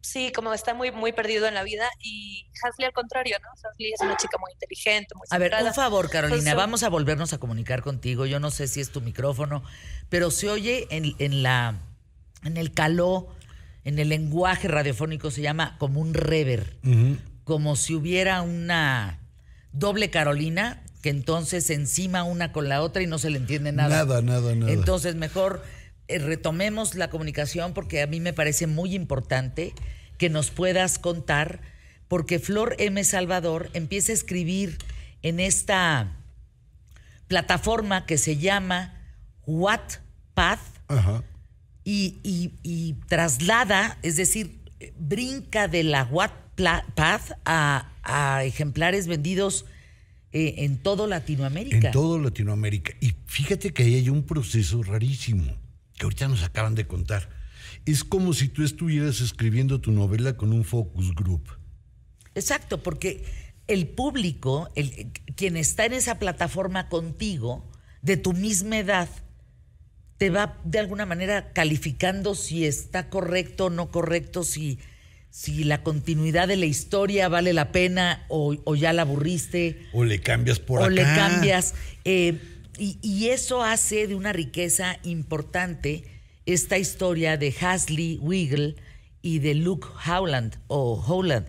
[0.00, 3.48] sí, como está muy, muy perdido en la vida, y Hasley al contrario, ¿no?
[3.50, 6.88] Hasley es una chica muy inteligente, muy A ver, un favor, Carolina, Entonces, vamos a
[6.88, 9.64] volvernos a comunicar contigo, yo no sé si es tu micrófono,
[10.08, 11.80] pero se oye en, en la,
[12.44, 13.34] en el caló,
[13.82, 16.76] en el lenguaje radiofónico se llama como un rever.
[16.84, 19.18] Uh -huh como si hubiera una
[19.72, 24.04] doble Carolina, que entonces encima una con la otra y no se le entiende nada.
[24.04, 24.72] Nada, nada, nada.
[24.72, 25.62] Entonces mejor
[26.08, 29.74] eh, retomemos la comunicación porque a mí me parece muy importante
[30.18, 31.60] que nos puedas contar,
[32.06, 33.02] porque Flor M.
[33.02, 34.78] Salvador empieza a escribir
[35.22, 36.16] en esta
[37.26, 39.00] plataforma que se llama
[39.46, 40.58] Wattpad
[41.82, 42.20] y,
[42.62, 44.60] y traslada, es decir,
[44.96, 46.41] brinca de la Wattpad
[46.94, 49.64] Paz a, a, ejemplares vendidos
[50.32, 51.88] eh, en todo Latinoamérica.
[51.88, 52.92] En todo Latinoamérica.
[53.00, 55.44] Y fíjate que ahí hay un proceso rarísimo
[55.96, 57.28] que ahorita nos acaban de contar.
[57.86, 61.48] Es como si tú estuvieras escribiendo tu novela con un focus group.
[62.34, 63.24] Exacto, porque
[63.66, 67.70] el público, el, quien está en esa plataforma contigo,
[68.02, 69.08] de tu misma edad,
[70.18, 74.78] te va de alguna manera calificando si está correcto o no correcto, si
[75.32, 79.88] si la continuidad de la historia vale la pena o, o ya la aburriste.
[79.94, 80.94] O le cambias por o acá.
[80.94, 81.74] le cambias.
[82.04, 82.38] Eh,
[82.78, 86.04] y, y, eso hace de una riqueza importante
[86.44, 88.76] esta historia de Hasley Wiggle
[89.22, 91.46] y de Luke Howland o Howland.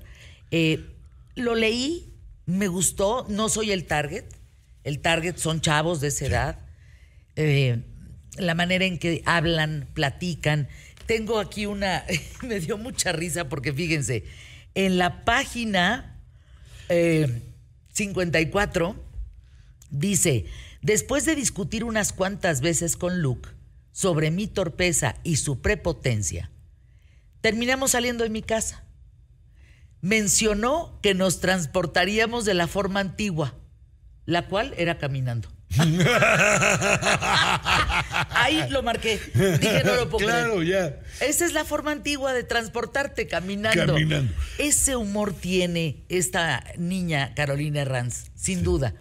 [0.51, 0.85] Eh,
[1.35, 2.13] lo leí,
[2.45, 4.23] me gustó, no soy el target.
[4.85, 6.59] El target son chavos de esa edad.
[7.35, 7.81] Eh,
[8.37, 10.69] la manera en que hablan, platican.
[11.05, 12.05] Tengo aquí una,
[12.41, 14.23] me dio mucha risa porque fíjense,
[14.75, 16.19] en la página
[16.89, 17.41] eh,
[17.93, 18.95] 54
[19.89, 20.45] dice,
[20.81, 23.49] después de discutir unas cuantas veces con Luke
[23.91, 26.49] sobre mi torpeza y su prepotencia,
[27.41, 28.83] terminamos saliendo de mi casa.
[30.01, 33.55] Mencionó que nos transportaríamos de la forma antigua,
[34.25, 35.52] la cual era caminando.
[38.35, 39.19] Ahí lo marqué.
[39.59, 40.99] Dije, no lo puedo Claro, creer.
[41.19, 41.25] ya.
[41.25, 43.93] Esa es la forma antigua de transportarte caminando.
[43.93, 44.33] Caminando.
[44.57, 48.93] Ese humor tiene esta niña Carolina Herranz, sin duda.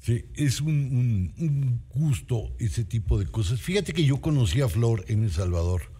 [0.00, 3.60] Sí, es un, un- un gusto ese tipo de cosas.
[3.60, 5.92] Fíjate que yo conocí a Flor en El Salvador.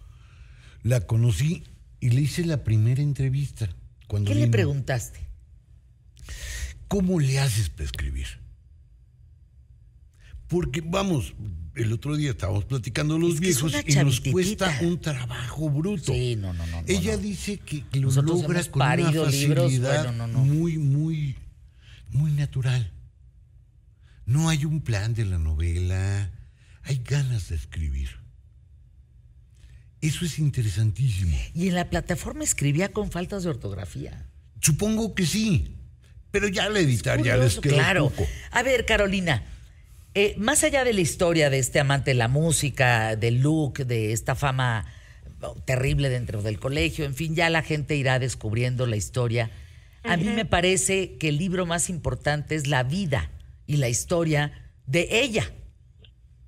[0.83, 1.63] La conocí
[1.99, 3.67] y le hice la primera entrevista.
[4.07, 5.19] Cuando ¿Qué le preguntaste?
[6.87, 8.27] ¿Cómo le haces para escribir?
[10.47, 11.33] Porque, vamos,
[11.75, 15.69] el otro día estábamos platicando los Es que es viejos y nos cuesta un trabajo
[15.69, 16.13] bruto.
[16.13, 17.17] Sí, no, no, no, Ella no.
[17.19, 20.39] dice que lo Nosotros logra con una libros, facilidad bueno, no, no.
[20.39, 21.35] muy, muy,
[22.11, 22.91] muy natural.
[24.25, 26.31] No hay un plan de la novela,
[26.83, 28.09] hay ganas de escribir.
[30.01, 31.37] Eso es interesantísimo.
[31.53, 34.27] Y en la plataforma escribía con faltas de ortografía.
[34.61, 35.75] Supongo que sí,
[36.31, 38.09] pero ya al editar ya les Curioso, queda claro.
[38.09, 38.27] poco.
[38.51, 39.43] A ver, Carolina,
[40.19, 44.13] eh, más allá de la historia de este amante de la música, del look, de
[44.13, 44.91] esta fama
[45.65, 49.51] terrible dentro del colegio, en fin, ya la gente irá descubriendo la historia.
[50.03, 53.29] A mí me parece que el libro más importante es la vida
[53.67, 54.53] y la historia
[54.87, 55.51] de ella.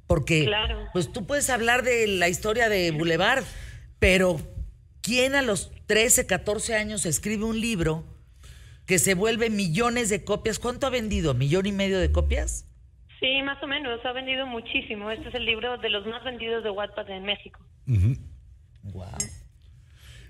[0.07, 0.87] Porque Claro.
[0.91, 3.43] pues tú puedes hablar de la historia de Boulevard,
[3.99, 4.41] pero
[5.01, 8.03] ¿quién a los 13, 14 años escribe un libro
[8.87, 10.57] que se vuelve millones de copias?
[10.57, 11.35] ¿Cuánto ha vendido?
[11.35, 12.65] ¿Millón y medio de copias?
[13.19, 15.11] Sí, más o menos, ha vendido muchísimo.
[15.11, 17.59] Este es el libro de los más vendidos de Wattpad en México.
[18.83, 19.05] Wow.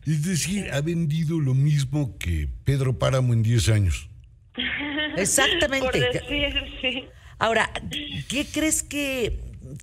[0.06, 4.10] Es decir, ha vendido lo mismo que Pedro Páramo en 10 años.
[4.56, 6.00] Por Exactamente.
[6.00, 7.06] decir, sí.
[7.38, 7.70] Ahora,
[8.28, 9.40] ¿qué crees que,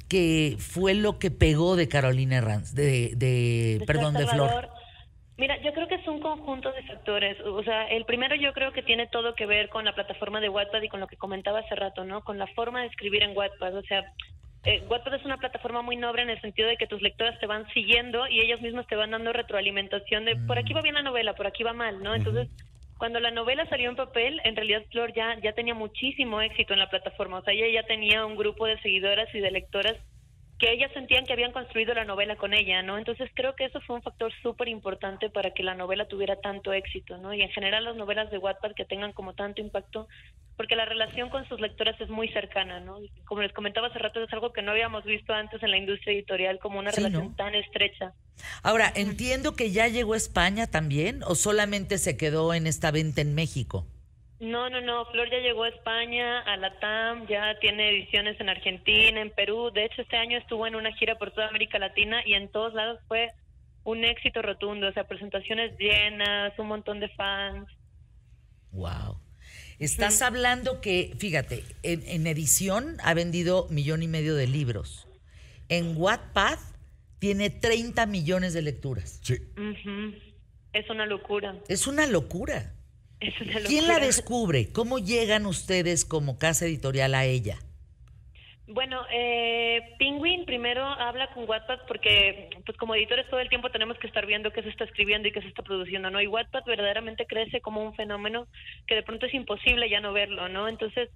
[0.08, 2.74] que fue lo que pegó de Carolina Herranz?
[2.74, 4.26] De, de, de perdón, de.
[4.26, 4.68] Flor.
[5.38, 7.38] Mira, yo creo que es un conjunto de factores.
[7.42, 10.48] O sea, el primero yo creo que tiene todo que ver con la plataforma de
[10.48, 12.24] Wattpad y con lo que comentaba hace rato, ¿no?
[12.24, 13.76] Con la forma de escribir en Wattpad.
[13.76, 14.02] O sea,
[14.64, 17.46] eh, Wattpad es una plataforma muy noble en el sentido de que tus lectoras te
[17.46, 21.02] van siguiendo y ellos mismos te van dando retroalimentación de por aquí va bien la
[21.02, 22.14] novela, por aquí va mal, ¿no?
[22.14, 22.48] Entonces,
[22.96, 26.78] cuando la novela salió en papel, en realidad Flor ya, ya tenía muchísimo éxito en
[26.78, 27.38] la plataforma.
[27.38, 29.96] O sea, ella ya tenía un grupo de seguidoras y de lectoras
[30.58, 32.96] que ellas sentían que habían construido la novela con ella, ¿no?
[32.96, 36.72] Entonces creo que eso fue un factor súper importante para que la novela tuviera tanto
[36.72, 37.34] éxito, ¿no?
[37.34, 40.08] Y en general las novelas de Wattpad que tengan como tanto impacto,
[40.56, 43.02] porque la relación con sus lectoras es muy cercana, ¿no?
[43.02, 45.76] Y Como les comentaba hace rato, es algo que no habíamos visto antes en la
[45.76, 47.34] industria editorial, como una Sí, relación ¿no?
[47.36, 48.14] tan estrecha.
[48.62, 53.20] Ahora, entiendo que ya llegó a España también o solamente se quedó en esta venta
[53.20, 53.86] en México.
[54.38, 55.06] No, no, no.
[55.06, 59.70] Flor ya llegó a España, a la TAM, ya tiene ediciones en Argentina, en Perú.
[59.72, 62.74] De hecho, este año estuvo en una gira por toda América Latina y en todos
[62.74, 63.30] lados fue
[63.84, 64.88] un éxito rotundo.
[64.88, 67.68] O sea, presentaciones llenas, un montón de fans.
[68.72, 69.18] Wow.
[69.78, 75.06] Estás hablando que, fíjate, en, en edición ha vendido millón y medio de libros.
[75.68, 76.58] En Wattpad
[77.18, 79.20] tiene 30 millones de lecturas.
[79.22, 79.36] Sí.
[80.72, 81.56] Es una locura.
[81.68, 82.75] Es una locura.
[83.20, 83.68] Es una locura.
[83.68, 84.72] ¿Quién la descubre?
[84.72, 87.56] ¿Cómo llegan ustedes como casa editorial a ella?
[88.68, 93.96] Bueno, eh, Penguin primero habla con Wattpad porque, pues como editores todo el tiempo tenemos
[93.98, 96.20] que estar viendo qué se está escribiendo y qué se está produciendo, ¿no?
[96.20, 98.48] Y Wattpad verdaderamente crece como un fenómeno
[98.88, 100.68] que de pronto es imposible ya no verlo, ¿no?
[100.68, 101.10] Entonces,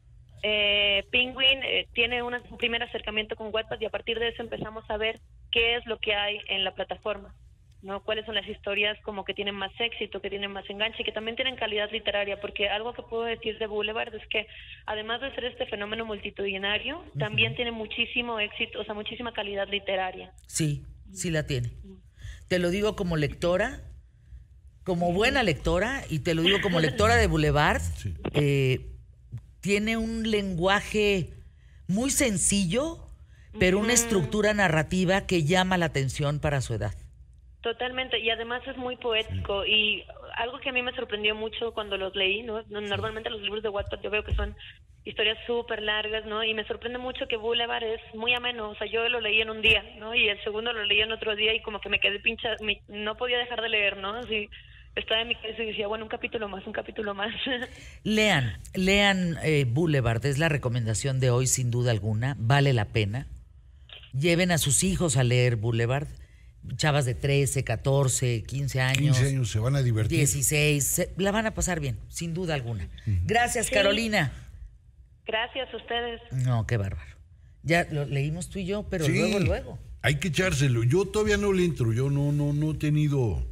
[0.44, 4.42] eh, Penguin eh, tiene una- un primer acercamiento con Wattpad y a partir de eso
[4.42, 5.20] empezamos a ver
[5.50, 7.34] qué es lo que hay en la plataforma.
[7.82, 8.02] ¿No?
[8.02, 11.12] ¿Cuáles son las historias como que tienen más éxito, que tienen más enganche y que
[11.12, 12.40] también tienen calidad literaria?
[12.40, 14.46] Porque algo que puedo decir de Boulevard es que
[14.86, 20.32] además de ser este fenómeno multitudinario, también tiene muchísimo éxito, o sea, muchísima calidad literaria.
[20.46, 21.70] Sí, sí la tiene.
[22.48, 23.80] Te lo digo como lectora,
[24.84, 27.82] como buena lectora, y te lo digo como lectora de Boulevard,
[28.34, 28.90] eh,
[29.60, 31.30] tiene un lenguaje
[31.86, 33.06] muy sencillo,
[33.58, 36.94] pero una estructura narrativa que llama la atención para su edad.
[37.62, 40.02] Totalmente, y además es muy poético y
[40.36, 42.62] algo que a mí me sorprendió mucho cuando los leí, ¿no?
[42.68, 44.56] Normalmente los libros de Wattpad yo veo que son
[45.04, 46.42] historias súper largas, ¿no?
[46.42, 49.50] Y me sorprende mucho que Boulevard es muy ameno, o sea, yo lo leí en
[49.50, 50.14] un día, ¿no?
[50.14, 52.80] Y el segundo lo leí en otro día y como que me quedé pincha, me-
[52.88, 54.14] no podía dejar de leer, ¿no?
[54.14, 54.48] Así,
[54.94, 57.34] estaba en mi cabeza y decía, bueno, un capítulo más, un capítulo más.
[58.04, 63.26] Lean, lean eh, Boulevard, es la recomendación de hoy sin duda alguna, vale la pena.
[64.12, 66.08] Lleven a sus hijos a leer Boulevard,
[66.76, 69.16] chavas de 13, 14, 15 años.
[69.18, 70.18] 15 años se van a divertir.
[70.18, 72.88] 16, se- la van a pasar bien, sin duda alguna.
[73.24, 74.32] Gracias, Carolina.
[75.26, 76.20] Gracias a ustedes.
[76.44, 77.10] No, qué bárbaro.
[77.62, 79.78] Ya lo leímos tú y yo, pero Sí, luego, luego.
[80.02, 80.82] Hay que echárselo.
[80.82, 81.92] Yo todavía no le entro.
[81.92, 83.46] Yo no, no, no he tenido.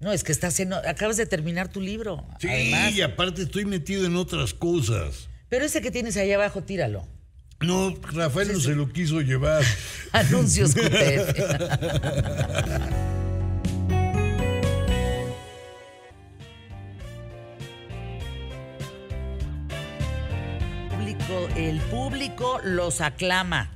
[0.00, 2.26] No, es que estás en, acabas de terminar tu libro.
[2.40, 2.94] Sí, además.
[2.94, 5.28] y aparte estoy metido en otras cosas.
[5.48, 7.06] Pero ese que tienes ahí abajo, tíralo.
[7.66, 9.62] No, Rafael no se lo quiso llevar.
[10.12, 12.44] Anuncios QTF.
[20.90, 23.70] Público- El público los aclama.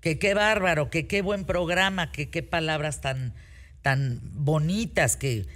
[0.00, 3.34] Que qué bárbaro, que qué buen programa, que qué palabras tan,
[3.82, 5.46] tan bonitas, que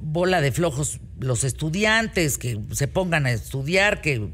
[0.00, 4.30] bola de flojos los estudiantes, que se pongan a estudiar, que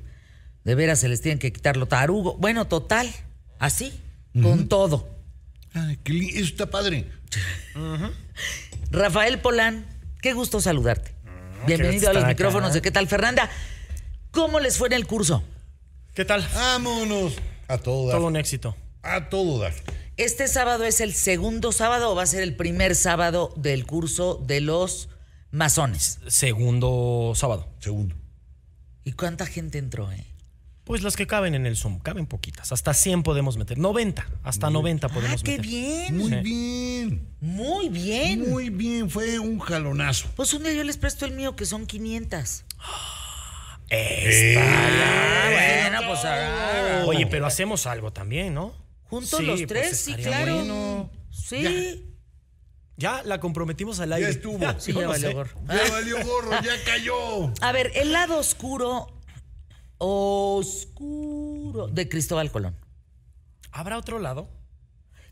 [0.68, 2.36] de veras se les tienen que quitar lo tarugo.
[2.36, 3.10] Bueno, total,
[3.58, 3.98] así,
[4.42, 5.08] con todo.
[5.72, 7.06] Ay, qué li- eso está padre.
[8.90, 9.86] Rafael Polán,
[10.20, 11.12] qué gusto saludarte.
[11.24, 12.32] Mm, Bienvenido a los acá.
[12.32, 13.48] micrófonos de ¿Qué tal, Fernanda?
[14.30, 15.42] ¿Cómo les fue en el curso?
[16.14, 16.46] ¿Qué tal?
[16.54, 17.34] Vámonos.
[17.66, 18.18] A todo dar.
[18.18, 18.76] Todo un éxito.
[19.02, 19.72] A todo dar.
[20.18, 24.42] ¿Este sábado es el segundo sábado o va a ser el primer sábado del curso
[24.46, 25.08] de los
[25.50, 26.18] masones?
[26.26, 27.70] Segundo sábado.
[27.80, 28.16] Segundo.
[29.04, 30.26] ¿Y cuánta gente entró, eh?
[30.88, 32.72] Pues las que caben en el Zoom, caben poquitas.
[32.72, 33.76] Hasta 100 podemos meter.
[33.76, 35.66] 90, hasta 90 ¡Ah, podemos qué meter.
[35.66, 36.16] bien!
[36.16, 36.36] Muy Sí.
[36.40, 37.28] bien.
[37.42, 38.50] Muy bien.
[38.50, 39.10] Muy bien.
[39.10, 40.28] Fue un jalonazo.
[40.34, 42.64] Pues un día yo les presto el mío, que son 500.
[43.90, 48.74] Esta- bueno, pues ah, Oye, pero hacemos algo también, ¿no?
[49.10, 50.54] juntos Sí, los pues tres, sí, estaría claro.
[50.56, 51.10] bueno.
[51.30, 52.06] Sí.
[52.96, 54.30] Ya la comprometimos al aire.
[54.30, 54.58] estuvo.
[54.80, 55.34] Sí, ya no valió sé.
[55.34, 55.60] gorro.
[55.68, 57.52] Ya valió gorro, ya cayó.
[57.60, 59.17] A ver, el lado oscuro,
[59.98, 62.76] oscuro de Cristóbal Colón.
[63.72, 64.48] ¿Habrá otro lado?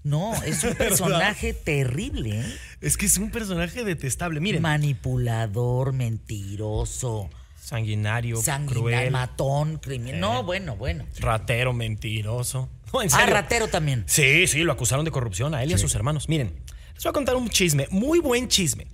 [0.02, 2.56] No, es un personaje terrible, ¿eh?
[2.80, 4.40] Es que es un personaje detestable.
[4.40, 7.28] Miren, Manipulador, mentiroso,
[7.60, 10.20] sanguinario, sanguinario, cruel, matón, criminal.
[10.20, 11.04] No, bueno, bueno.
[11.18, 12.68] ratero, mentiroso.
[12.92, 14.04] No, en Ah, ratero también.
[14.06, 16.28] Sí, sí, lo acusaron de corrupción a él y a sus hermanos.
[16.28, 16.54] Miren,
[16.94, 18.86] les voy a contar un chisme, muy buen chisme.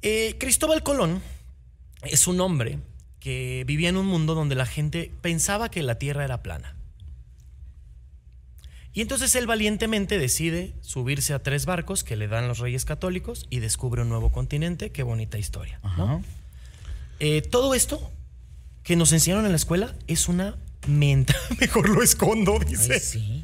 [0.00, 1.20] Eh, Cristóbal Colón
[2.02, 2.78] es un hombre
[3.22, 6.74] que vivía en un mundo donde la gente pensaba que la Tierra era plana.
[8.92, 13.46] Y entonces él valientemente decide subirse a tres barcos que le dan los reyes católicos
[13.48, 14.90] y descubre un nuevo continente.
[14.90, 15.80] Qué bonita historia.
[17.20, 18.10] Eh, todo esto
[18.82, 20.56] que nos enseñaron en la escuela es una
[20.88, 21.34] menta.
[21.60, 22.94] Mejor lo escondo, dice.
[22.94, 23.42] Ay, sí.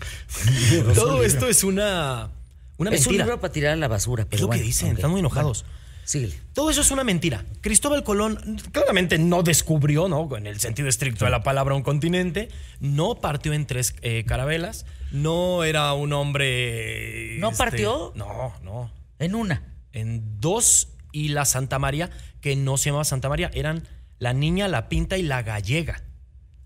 [0.97, 2.31] Todo esto es una,
[2.79, 3.25] una Es un mentira.
[3.27, 4.25] libro para tirar a la basura.
[4.25, 5.63] Pero es lo bueno, que dicen, están muy enojados.
[5.63, 5.78] Bueno,
[6.09, 6.35] síguele.
[6.55, 7.45] Todo eso es una mentira.
[7.61, 10.35] Cristóbal Colón claramente no descubrió, ¿no?
[10.37, 12.49] En el sentido estricto de la palabra, un continente.
[12.81, 14.87] No partió en tres eh, carabelas.
[15.13, 17.37] No era un hombre.
[17.39, 18.13] ¿No este, partió?
[18.15, 18.91] No, no.
[19.19, 19.63] En una.
[19.93, 23.87] En dos y la Santa María, que no se llamaba Santa María, eran
[24.19, 26.03] la niña, la pinta y la gallega.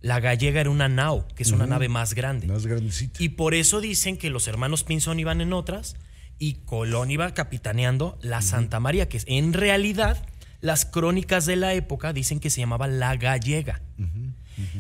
[0.01, 2.47] La gallega era una nao, que es una nave más grande.
[2.47, 3.22] Más grandecita.
[3.22, 5.97] Y por eso dicen que los hermanos Pinzón iban en otras
[6.43, 10.26] y Colón iba capitaneando la Santa María, que es- en realidad
[10.61, 13.80] las crónicas de la época dicen que se llamaba la gallega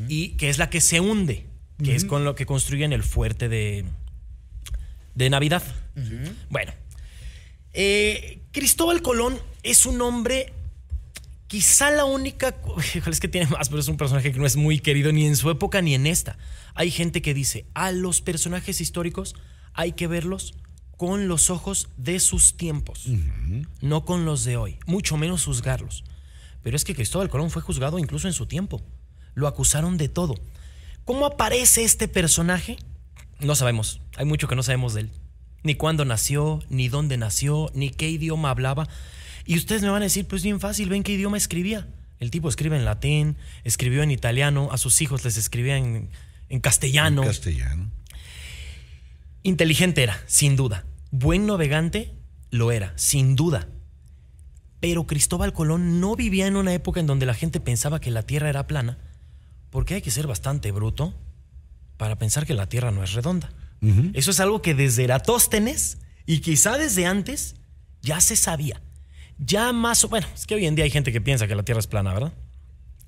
[0.08, 1.46] y que es la que se hunde,
[1.84, 3.84] que es con lo que construyen el fuerte de,
[5.14, 5.62] de Navidad.
[6.50, 6.72] Bueno,
[7.74, 10.52] eh, Cristóbal Colón es un hombre
[11.46, 12.56] Quizá la única.
[13.06, 15.36] Es que tiene más, pero es un personaje que no es muy querido ni en
[15.36, 16.38] su época ni en esta.
[16.74, 19.34] Hay gente que dice: a los personajes históricos
[19.74, 20.54] hay que verlos
[21.02, 23.08] con los ojos de sus tiempos,
[23.80, 26.04] no con los de hoy, mucho menos juzgarlos.
[26.62, 28.80] Pero es que Cristóbal Colón fue juzgado incluso en su tiempo.
[29.34, 30.36] Lo acusaron de todo.
[31.04, 32.76] ¿Cómo aparece este personaje?
[33.40, 34.00] No sabemos.
[34.16, 35.10] Hay mucho que no sabemos de él.
[35.64, 38.88] Ni cuándo nació, ni dónde nació, ni qué idioma hablaba.
[39.44, 41.88] Y ustedes me van a decir, pues bien fácil, ven qué idioma escribía.
[42.20, 46.10] El tipo escribe en latín, escribió en italiano, a sus hijos les escribía en,
[46.48, 47.24] en castellano.
[47.24, 47.90] Castellano.
[49.42, 50.84] Inteligente era, sin duda.
[51.12, 52.12] Buen navegante
[52.50, 53.68] lo era, sin duda.
[54.80, 58.22] Pero Cristóbal Colón no vivía en una época en donde la gente pensaba que la
[58.24, 58.98] Tierra era plana,
[59.70, 61.14] porque hay que ser bastante bruto
[61.98, 63.52] para pensar que la Tierra no es redonda.
[64.14, 67.56] Eso es algo que desde Eratóstenes y quizá desde antes
[68.00, 68.80] ya se sabía.
[69.38, 71.62] Ya más o bueno, es que hoy en día hay gente que piensa que la
[71.64, 72.32] Tierra es plana, ¿verdad?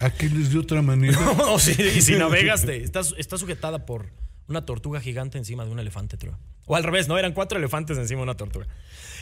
[0.00, 1.18] ¿A qué les de otra manera?
[1.38, 4.10] No, y si navegas, te- estás, está sujetada por
[4.48, 6.38] una tortuga gigante encima de un elefante, creo.
[6.66, 8.66] O al revés, no, eran cuatro elefantes encima de una tortuga.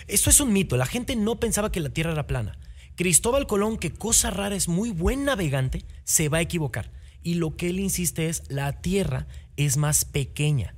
[0.07, 0.76] Esto es un mito.
[0.76, 2.59] La gente no pensaba que la Tierra era plana.
[2.97, 6.93] Cristóbal Colón, que cosa rara es muy buen navegante, se va a equivocar.
[7.22, 9.26] Y lo que él insiste es, la Tierra
[9.57, 10.74] es más pequeña.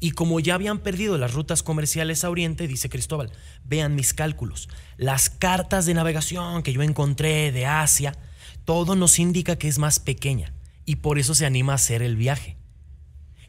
[0.00, 3.30] Y como ya habían perdido las rutas comerciales a Oriente, dice Cristóbal,
[3.64, 4.68] vean mis cálculos.
[4.96, 8.16] Las cartas de navegación que yo encontré de Asia,
[8.64, 10.52] todo nos indica que es más pequeña.
[10.84, 12.56] Y por eso se anima a hacer el viaje.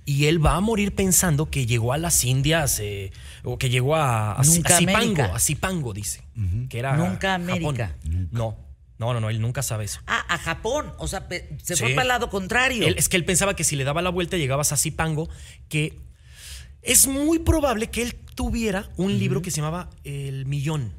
[0.06, 3.12] Y él va a morir pensando que llegó a las Indias eh,
[3.43, 5.32] o que llegó a, a, Nunca a Zipango, América.
[5.36, 6.22] a Zipango, dice.
[6.70, 7.49] Que era Nunca Japón.
[7.49, 7.95] América.
[8.32, 8.56] No,
[8.99, 9.99] No, no, no, él nunca sabe eso.
[10.08, 10.93] Ah, a Japón.
[10.99, 11.28] O sea,
[11.64, 11.82] se Sí.
[11.84, 12.88] fue para el lado contrario.
[12.88, 15.28] Él- es que él pensaba que si le daba la vuelta llegabas a Zipango,
[15.70, 15.97] que
[16.84, 20.93] es muy probable que él tuviera un libro que se llamaba El Millón,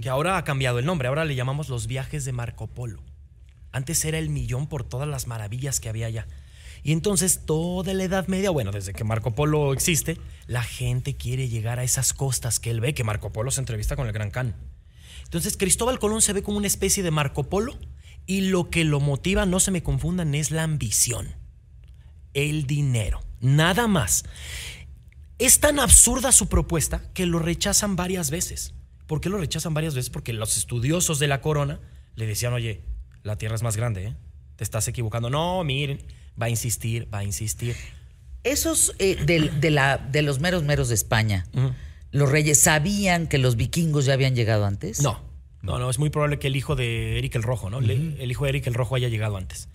[0.00, 3.02] que ahora ha cambiado el nombre, ahora le llamamos Los viajes de Marco Polo.
[3.72, 6.28] Antes era el millón por todas las maravillas que había allá.
[6.84, 11.48] Y entonces toda la Edad Media, bueno, desde que Marco Polo existe, la gente quiere
[11.48, 14.30] llegar a esas costas que él ve, que Marco Polo se entrevista con el Gran
[14.30, 14.54] Khan.
[15.24, 17.78] Entonces Cristóbal Colón se ve como una especie de Marco Polo
[18.26, 21.34] y lo que lo motiva, no se me confundan, es la ambición,
[22.34, 24.24] el dinero, nada más.
[25.38, 28.74] Es tan absurda su propuesta que lo rechazan varias veces.
[29.06, 30.10] ¿Por qué lo rechazan varias veces?
[30.10, 31.80] Porque los estudiosos de la corona
[32.14, 32.82] le decían, oye,
[33.22, 34.16] la tierra es más grande, ¿eh?
[34.56, 35.30] te estás equivocando.
[35.30, 35.98] No, miren,
[36.40, 37.76] va a insistir, va a insistir.
[38.42, 41.46] Esos eh, de, la, de los meros meros de España.
[42.10, 45.02] ¿los reyes sabían que los vikingos ya habían llegado antes?
[45.02, 45.20] No,
[45.62, 47.78] no, no, es muy probable que el hijo de Eric el Rojo, ¿no?
[47.78, 49.68] El hijo de Eric el Rojo haya llegado antes.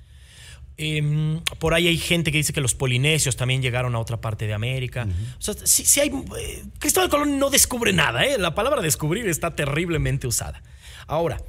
[0.82, 4.48] Em, por ahí hay gente que dice que los polinesios también llegaron a otra parte
[4.48, 5.06] de América.
[5.38, 6.10] O sea, sí, sí hay.
[6.40, 8.38] eh, Cristóbal Colón no descubre nada, ¿eh?
[8.38, 10.64] La palabra descubrir está terriblemente usada.
[11.06, 11.42] Ahora,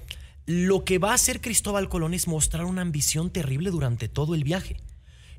[0.46, 4.42] lo que va a hacer Cristóbal Colón es mostrar una ambición terrible durante todo el
[4.42, 4.78] viaje.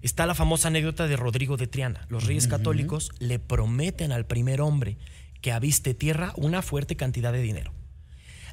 [0.01, 2.05] Está la famosa anécdota de Rodrigo de Triana.
[2.09, 4.97] Los reyes católicos le prometen al primer hombre
[5.41, 7.73] que aviste tierra una fuerte cantidad de dinero.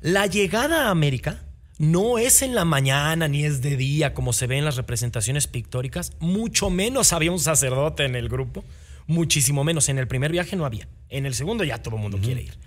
[0.00, 1.44] La llegada a América
[1.78, 5.46] no es en la mañana ni es de día como se ve en las representaciones
[5.46, 8.64] pictóricas, mucho menos había un sacerdote en el grupo,
[9.06, 9.88] muchísimo menos.
[9.88, 12.58] En el primer viaje no había, en el segundo ya todo el mundo quiere ir.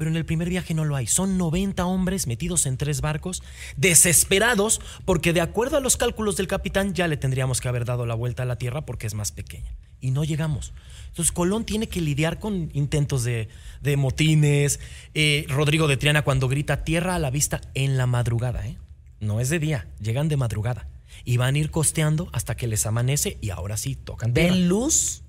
[0.00, 1.06] Pero en el primer viaje no lo hay.
[1.06, 3.42] Son 90 hombres metidos en tres barcos,
[3.76, 8.06] desesperados, porque de acuerdo a los cálculos del capitán ya le tendríamos que haber dado
[8.06, 9.74] la vuelta a la Tierra porque es más pequeña.
[10.00, 10.72] Y no llegamos.
[11.08, 13.50] Entonces Colón tiene que lidiar con intentos de,
[13.82, 14.80] de motines.
[15.12, 18.66] Eh, Rodrigo de Triana cuando grita tierra a la vista en la madrugada.
[18.66, 18.78] ¿eh?
[19.20, 20.88] No es de día, llegan de madrugada.
[21.26, 24.54] Y van a ir costeando hasta que les amanece y ahora sí tocan tierra.
[24.54, 25.24] ¿Ven luz?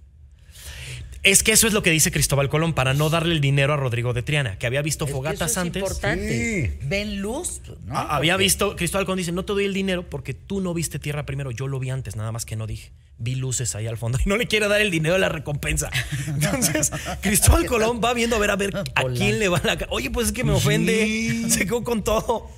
[1.24, 3.78] Es que eso es lo que dice Cristóbal Colón para no darle el dinero a
[3.78, 5.82] Rodrigo de Triana, que había visto Es fogatas eso es antes.
[5.84, 6.80] importante.
[6.84, 7.62] ¿Ven luz?
[7.86, 10.62] No, Ah, Había porque- visto, Cristóbal Colón dice, no te doy el dinero porque tú
[10.62, 12.92] no viste tierra primero, yo lo vi antes, nada más que no dije.
[13.20, 15.92] Vi luces ahí al fondo y no le quiere dar el dinero de la recompensa.
[16.28, 16.92] Entonces,
[17.22, 18.84] Cristóbal Colón va viendo a ver a ver a
[19.16, 19.78] quién le va la...
[19.90, 22.50] Oye, pues es que me ofende, se quedó con todo.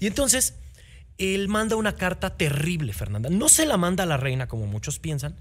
[0.00, 0.54] Y entonces,
[1.18, 3.28] él manda una carta terrible, Fernanda.
[3.28, 5.36] No se la manda a la reina como muchos piensan,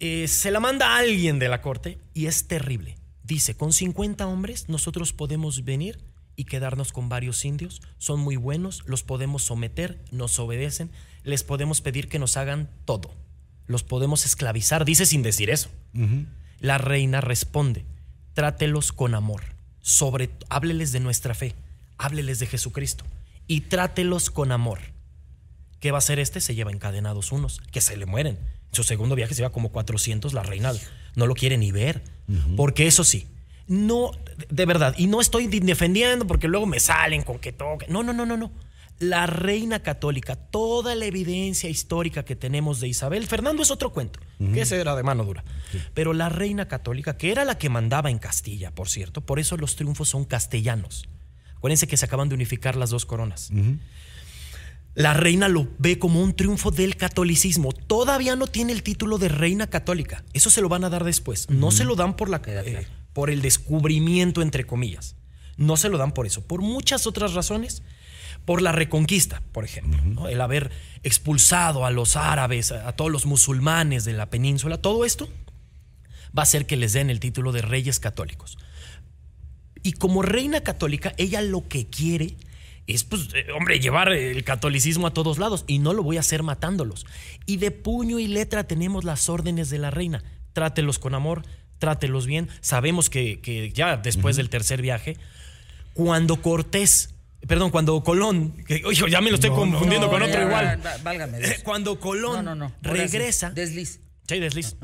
[0.00, 2.96] eh, se la manda a alguien de la corte y es terrible.
[3.22, 5.98] Dice, con 50 hombres nosotros podemos venir
[6.36, 7.82] y quedarnos con varios indios.
[7.98, 10.90] Son muy buenos, los podemos someter, nos obedecen,
[11.24, 13.12] les podemos pedir que nos hagan todo.
[13.66, 15.70] Los podemos esclavizar, dice sin decir eso.
[16.60, 17.84] La reina responde,
[18.34, 19.42] trátelos con amor,
[19.80, 21.54] sobre, hábleles de nuestra fe,
[21.98, 23.04] hábleles de Jesucristo
[23.46, 24.78] y trátelos con amor.
[25.80, 26.40] ¿Qué va a hacer este?
[26.40, 28.38] Se lleva encadenados unos, que se le mueren.
[28.72, 30.72] Su segundo viaje se lleva como 400, la reina
[31.14, 32.02] no lo quiere ni ver.
[32.56, 33.26] Porque eso sí,
[33.68, 34.10] no,
[34.48, 37.86] de verdad, y no estoy defendiendo porque luego me salen con que toque.
[37.88, 38.52] No, no, no, no, no.
[38.98, 44.20] La reina católica, toda la evidencia histórica que tenemos de Isabel, Fernando es otro cuento,
[44.54, 45.44] que ese era de mano dura.
[45.92, 49.56] Pero la reina católica, que era la que mandaba en Castilla, por cierto, por eso
[49.58, 51.08] los triunfos son castellanos.
[51.56, 53.50] Acuérdense que se acaban de unificar las dos coronas.
[54.96, 57.70] La reina lo ve como un triunfo del catolicismo.
[57.72, 60.24] Todavía no tiene el título de reina católica.
[60.32, 61.50] Eso se lo van a dar después.
[61.50, 65.14] No se lo dan por, la, eh, por el descubrimiento, entre comillas.
[65.58, 66.46] No se lo dan por eso.
[66.46, 67.82] Por muchas otras razones.
[68.46, 70.02] Por la reconquista, por ejemplo.
[70.02, 70.28] ¿no?
[70.28, 70.70] El haber
[71.02, 74.78] expulsado a los árabes, a, a todos los musulmanes de la península.
[74.78, 75.28] Todo esto
[76.28, 78.56] va a hacer que les den el título de reyes católicos.
[79.82, 82.38] Y como reina católica, ella lo que quiere
[82.94, 85.64] es, pues, eh, hombre, llevar el catolicismo a todos lados.
[85.66, 87.06] Y no lo voy a hacer matándolos.
[87.46, 90.22] Y de puño y letra tenemos las órdenes de la reina.
[90.52, 91.42] Trátelos con amor,
[91.78, 92.48] trátelos bien.
[92.60, 95.16] Sabemos que, que ya después del tercer viaje,
[95.94, 97.14] cuando Cortés,
[97.46, 100.80] perdón, cuando Colón, que, oye, ya me lo estoy confundiendo No, con otro ya, igual.
[101.02, 101.54] válgame Dios.
[101.64, 103.50] Cuando Colón No, regresa.
[103.50, 104.00] Desliz.
[104.28, 104.76] Sí, desliz.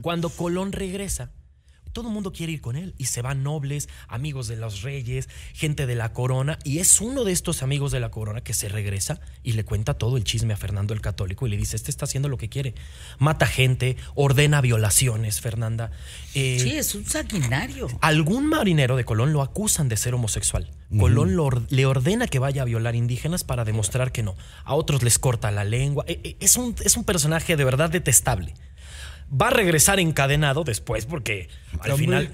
[0.00, 1.30] Cuando Colón regresa,
[1.92, 5.28] todo el mundo quiere ir con él y se van nobles, amigos de los reyes,
[5.54, 6.58] gente de la corona.
[6.64, 9.94] Y es uno de estos amigos de la corona que se regresa y le cuenta
[9.94, 12.48] todo el chisme a Fernando el Católico y le dice: Este está haciendo lo que
[12.48, 12.74] quiere.
[13.18, 15.90] Mata gente, ordena violaciones, Fernanda.
[16.34, 17.88] Eh, Sí, es un sanguinario.
[18.00, 20.70] Algún marinero de Colón lo acusan de ser homosexual.
[20.98, 24.36] Colón lo le ordena que vaya a violar indígenas para demostrar que no.
[24.64, 26.04] A otros les corta la lengua.
[26.06, 28.54] Eh, eh, Es un, es un personaje de verdad detestable.
[29.34, 31.48] Va a regresar encadenado después porque
[31.80, 31.96] al Hombre.
[31.96, 32.32] final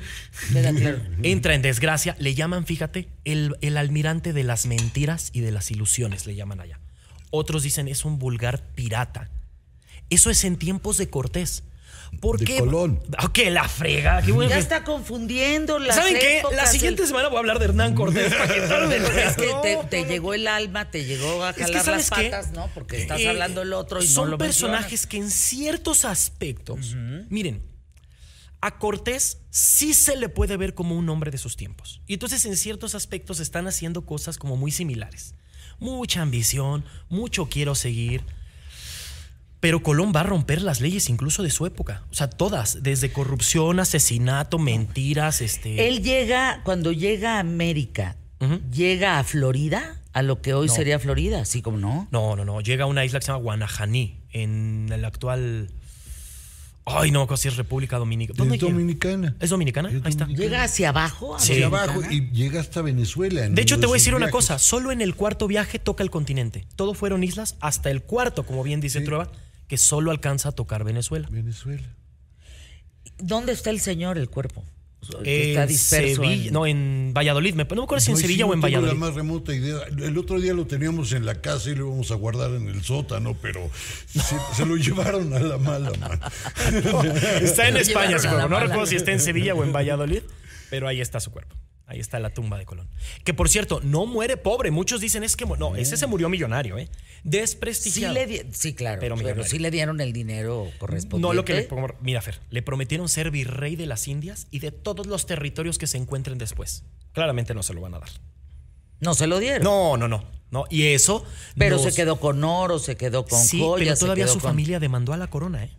[1.23, 2.17] entra en desgracia.
[2.19, 6.61] Le llaman, fíjate, el, el almirante de las mentiras y de las ilusiones, le llaman
[6.61, 6.81] allá.
[7.31, 9.31] Otros dicen es un vulgar pirata.
[10.11, 11.63] Eso es en tiempos de Cortés.
[12.21, 12.59] ¿Por De qué?
[12.59, 13.01] Colón.
[13.17, 14.23] Ah, que la frega.
[14.23, 16.43] qué bueno Ya que- está confundiendo las ¿Saben qué?
[16.55, 18.35] La siguiente el- semana voy a hablar de Hernán Cortés.
[18.35, 18.59] para que.
[19.29, 19.55] Es que
[19.91, 22.25] te, no, llegó el alma, te llegó a Es que, jalar ¿sabes las qué?
[22.31, 22.69] patas, ¿no?
[22.75, 26.97] Porque estás Eh, hablando del otro y son no lo personajes que en ciertos aspectos,
[27.29, 27.63] miren,
[28.61, 32.01] a Cortés sí se le puede ver como un hombre de sus tiempos.
[32.09, 35.35] Y entonces en ciertos aspectos están haciendo cosas como muy similares.
[35.79, 38.25] Mucha ambición, mucho quiero seguir.
[39.61, 42.05] Pero Colón va a romper las leyes incluso de su época.
[42.11, 45.89] O sea, todas, desde corrupción, asesinato, mentiras, este...
[45.89, 48.17] Él llega, cuando llega a América,
[48.73, 50.75] llega a Florida, a lo que hoy No.
[50.75, 52.07] sería Florida, así como no.
[52.13, 52.61] No, no, no.
[52.61, 55.71] Llega a una isla que se llama Guanajaní, en el actual.
[56.91, 58.37] Ay, no, casi es República Dominicana.
[58.39, 58.73] ¿Dónde Es llega?
[58.73, 59.37] dominicana.
[59.41, 59.89] ¿Es dominicana?
[59.91, 60.27] Ahí está.
[60.27, 61.37] Llega hacia abajo.
[61.39, 61.53] Sí.
[61.53, 61.93] Hacia Dominicana.
[61.99, 63.45] abajo y llega hasta Venezuela.
[63.45, 64.59] en De hecho, te voy a decir una cosa.
[64.59, 66.65] Solo en el cuarto viaje toca el continente.
[66.77, 69.05] Todo fueron islas hasta el cuarto, como bien dice Sí.
[69.05, 69.31] Trueba,
[69.69, 71.29] que solo alcanza a tocar Venezuela.
[71.31, 71.87] Venezuela.
[73.19, 74.65] ¿Dónde está el señor, el cuerpo?
[75.23, 76.23] Que está En disperso.
[76.23, 77.55] Sevilla, en- no, en Valladolid.
[77.55, 78.93] Me, no me acuerdo si en No, y sí, Sevilla no o en tengo Valladolid.
[79.01, 79.79] la más remota idea.
[79.97, 82.83] El otro día lo teníamos en la casa y lo íbamos a guardar en el
[82.83, 83.71] sótano, pero
[84.09, 86.21] se, se lo llevaron a la mala, man.
[87.43, 88.49] Está en Lo España su cuerpo.
[88.49, 90.23] No recuerdo si está en Sevilla o en Valladolid,
[90.71, 91.55] pero ahí está su cuerpo.
[91.91, 92.87] Ahí está la tumba de Colón.
[93.25, 94.71] Que por cierto, no muere pobre.
[94.71, 95.47] Muchos dicen es que.
[95.47, 96.87] No, ese se murió millonario, ¿eh?
[96.93, 98.13] Sí, Desprestigiado.
[98.15, 99.01] le di- sí, claro.
[99.01, 101.27] Pero sí le dieron el dinero correspondiente.
[101.27, 101.69] No lo que le.
[102.03, 105.87] Mira, Fer, le prometieron ser virrey de las Indias y de todos los territorios que
[105.87, 106.85] se encuentren después.
[107.13, 108.11] Claramente no se lo van a dar.
[109.01, 109.63] No se lo dieron.
[109.65, 110.25] No, no, no.
[110.51, 110.67] no.
[110.69, 111.25] Y eso.
[111.57, 113.79] Pero nos- se quedó con oro, se quedó con Sí, joyas.
[113.87, 115.71] pero se todavía quedó su con- familia demandó a la corona, ¿eh?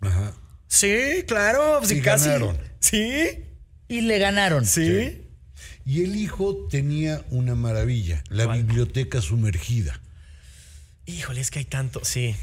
[0.00, 0.32] Ajá.
[0.68, 1.80] Sí, claro.
[1.90, 2.56] Y ganaron.
[2.78, 3.44] Sí.
[3.88, 4.64] Y le ganaron.
[4.64, 5.25] Sí.
[5.86, 8.64] Y el hijo tenía una maravilla, la ¿Cuál?
[8.64, 10.00] biblioteca sumergida.
[11.06, 12.00] Híjole, es que hay tanto.
[12.04, 12.34] Sí.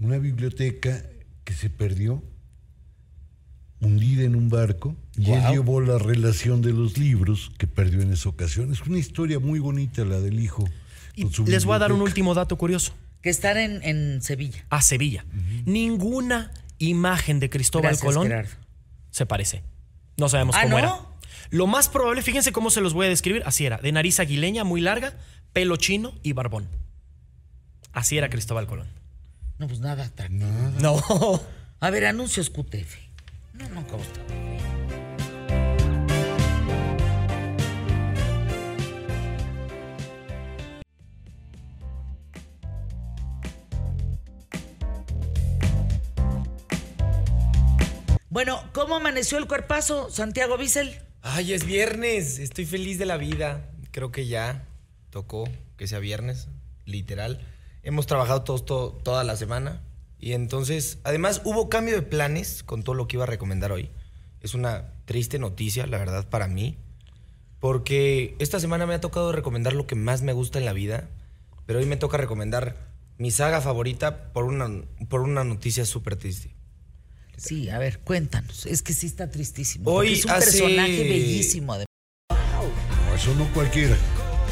[0.00, 1.04] Una biblioteca
[1.44, 2.24] que se perdió,
[3.80, 8.12] hundida en un barco, y él llevó la relación de los libros que perdió en
[8.12, 8.72] esa ocasión.
[8.72, 10.64] Es una historia muy bonita la del hijo.
[11.14, 12.94] Y con su les voy a dar un último dato curioso.
[13.20, 14.64] Que están en, en Sevilla.
[14.70, 15.26] A Sevilla.
[15.66, 18.50] Ninguna imagen de Cristóbal Gracias, Colón Gerardo.
[19.10, 19.62] se parece.
[20.16, 20.78] No sabemos Ah, cómo ¿no?
[20.78, 20.96] era.
[21.50, 23.42] Lo más probable, fíjense cómo se los voy a describir.
[23.44, 23.78] Así era.
[23.78, 25.14] De nariz aguileña, muy larga,
[25.52, 26.68] pelo chino y barbón.
[27.92, 28.88] Así era Cristóbal Colón.
[29.58, 30.48] No, pues nada atractivo.
[30.80, 31.40] No.
[31.80, 32.96] A ver, anuncios QTF.
[33.54, 34.20] No, no consta.
[48.28, 51.09] Bueno, ¿cómo amaneció el cuerpazo, Santiago Bissell?
[51.22, 52.38] Ay, es viernes.
[52.38, 53.70] Estoy feliz de la vida.
[53.90, 54.66] Creo que ya
[55.10, 56.48] tocó que sea viernes,
[56.86, 57.46] literal.
[57.82, 59.82] Hemos trabajado toda la semana.
[60.18, 63.90] Y entonces, además, hubo cambio de planes con todo lo que iba a recomendar hoy.
[64.40, 66.78] Es una triste noticia, la verdad, para mí.
[67.58, 71.10] Porque esta semana me ha tocado recomendar lo que más me gusta en la vida.
[71.66, 72.76] Pero hoy me toca recomendar
[73.18, 74.70] mi saga favorita por una,
[75.10, 76.54] por una noticia súper triste.
[77.40, 78.66] Sí, a ver, cuéntanos.
[78.66, 79.90] Es que sí está tristísimo.
[79.90, 81.76] Hoy es un hace- personaje bellísimo.
[81.78, 81.86] de-
[82.30, 83.96] No, eso no cualquiera.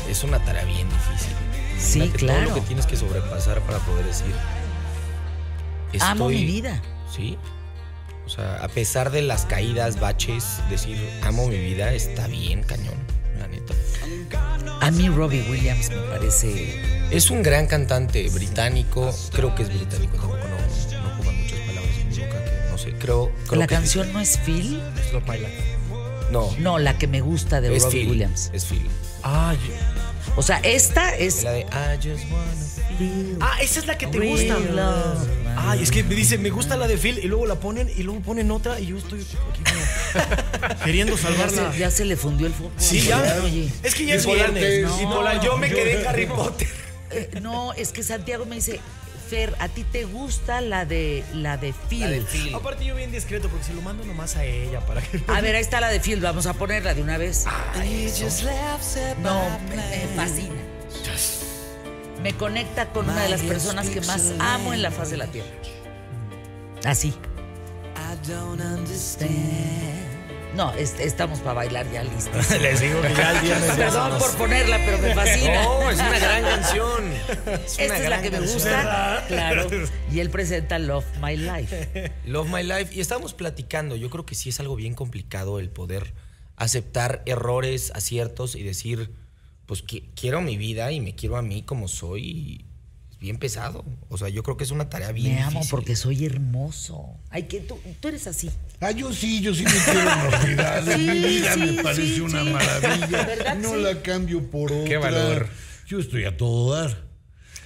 [0.09, 1.33] Es una tarea bien difícil.
[1.79, 2.41] Sí, Imagínate claro.
[2.47, 4.33] Todo lo que tienes que sobrepasar para poder decir.
[6.01, 6.83] Amo estoy- mi vida.
[7.15, 7.37] Sí.
[8.25, 12.95] O sea, a pesar de las caídas, baches, decir amo mi vida está bien, cañón,
[13.39, 13.75] la neta.
[14.81, 17.09] A mí Robbie Williams me parece...
[17.11, 20.57] Es un gran cantante británico, creo que es británico, tampoco no,
[22.99, 24.81] creo, creo ¿La que canción no es Phil?
[25.13, 25.77] Love My Life.
[26.31, 28.51] No, No, la que me gusta de es Robbie Phil, Williams.
[28.53, 28.87] es Phil.
[29.23, 29.55] Ah,
[30.37, 31.43] O sea, esta es...
[31.43, 34.59] La de I just wanna ah, esa es la que te Real gusta.
[34.59, 35.19] love,
[35.57, 38.03] Ay, es que me dice, me gusta la de Phil y luego la ponen y
[38.03, 41.73] luego ponen otra y yo estoy aquí como queriendo Ya salvarla.
[41.73, 42.71] se, ya se le fundió el foco.
[42.77, 43.41] Sí, ya.
[43.45, 44.99] Oye, Es que ya es viernes.
[44.99, 46.69] Bipolar, yo me quedé en Harry Potter.
[47.11, 48.81] eh, no, es que Santiago me dice,
[49.29, 52.01] Fer, ¿a ti te gusta la de la de Phil?
[52.01, 52.55] La de Phil.
[52.55, 55.23] Aparte yo bien discreto porque se lo mando nomás a ella para que...
[55.29, 57.47] A ver, ahí está la de Phil, vamos a ponerla de una vez.
[59.23, 60.55] No, me, me fascina.
[62.23, 65.27] Me conecta con una de las personas que más amo en la faz de la
[65.27, 65.51] tierra.
[66.85, 67.15] Así.
[70.55, 72.51] No, es- estamos para bailar ya listos.
[72.61, 75.63] Les digo que ya el viernes ya Perdón somos- por ponerla, pero me fascina.
[75.69, 77.05] No, es una gran canción.
[77.79, 79.25] Esta es la que me gusta.
[79.29, 79.67] Claro.
[80.13, 82.13] Y él presenta Love My Life.
[82.27, 82.95] Love My Life.
[82.95, 83.95] Y estábamos platicando.
[83.95, 86.15] Yo creo que sí es algo bien complicado el poder
[86.57, 89.13] aceptar errores, aciertos y decir,
[89.67, 92.65] pues qui- quiero mi vida y me quiero a mí como soy.
[93.21, 93.85] Bien pesado.
[94.09, 95.71] O sea, yo creo que es una tarea bien Me amo difícil.
[95.71, 97.05] porque soy hermoso.
[97.31, 98.51] Ay, que tú, tú eres así.
[98.81, 100.85] Ah, yo sí, yo sí me quiero enormidad.
[100.85, 102.51] Sí, Mi vida sí, me parece sí, una sí.
[102.51, 103.25] maravilla.
[103.27, 103.81] ¿Verdad No sí?
[103.83, 104.85] la cambio por otra.
[104.85, 105.49] Qué valor.
[105.87, 107.05] Yo estoy a todo dar.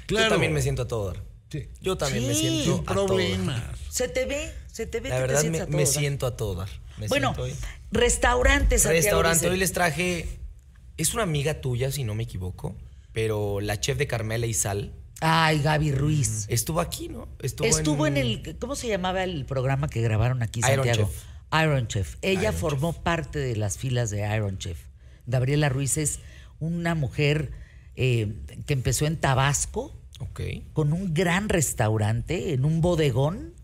[0.07, 0.27] Claro.
[0.27, 1.23] Yo también me siento a todo dar.
[1.51, 1.69] Sí.
[1.83, 3.07] Yo también me siento Sin a todo dar.
[3.07, 3.63] problemas.
[3.91, 5.87] Se te ve, se te ve La que verdad te me, dar.
[5.87, 6.69] siento a todo dar.
[6.97, 7.55] Me Bueno, siento hoy.
[7.91, 8.77] restaurante.
[9.49, 10.39] Hoy les traje.
[10.97, 12.75] Es una amiga tuya, si no me equivoco.
[13.13, 14.93] Pero la chef de Carmela y Sal
[15.25, 16.47] Ay, Gaby Ruiz.
[16.49, 17.29] estuvo aquí, ¿no?
[17.41, 21.09] Estuvo, Estuvo en el, ¿cómo se llamaba el programa que grabaron aquí, Iron Santiago?
[21.09, 21.63] Chef.
[21.63, 22.17] Iron Chef.
[22.23, 24.79] Ella Iron formó parte de las filas de Iron Chef.
[25.27, 26.19] Gabriela Ruiz es
[26.59, 27.53] una mujer
[27.95, 28.35] eh,
[28.67, 30.41] que empezó en Tabasco Ok.
[30.73, 33.55] con un gran restaurante, en un bodegón.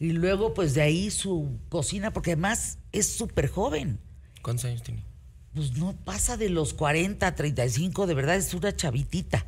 [0.00, 3.98] Y luego, pues de ahí su cocina, porque además es súper joven.
[4.42, 5.02] ¿Cuántos años tiene?
[5.54, 9.44] Pues no pasa de los 40, 35, de verdad es una chavitita.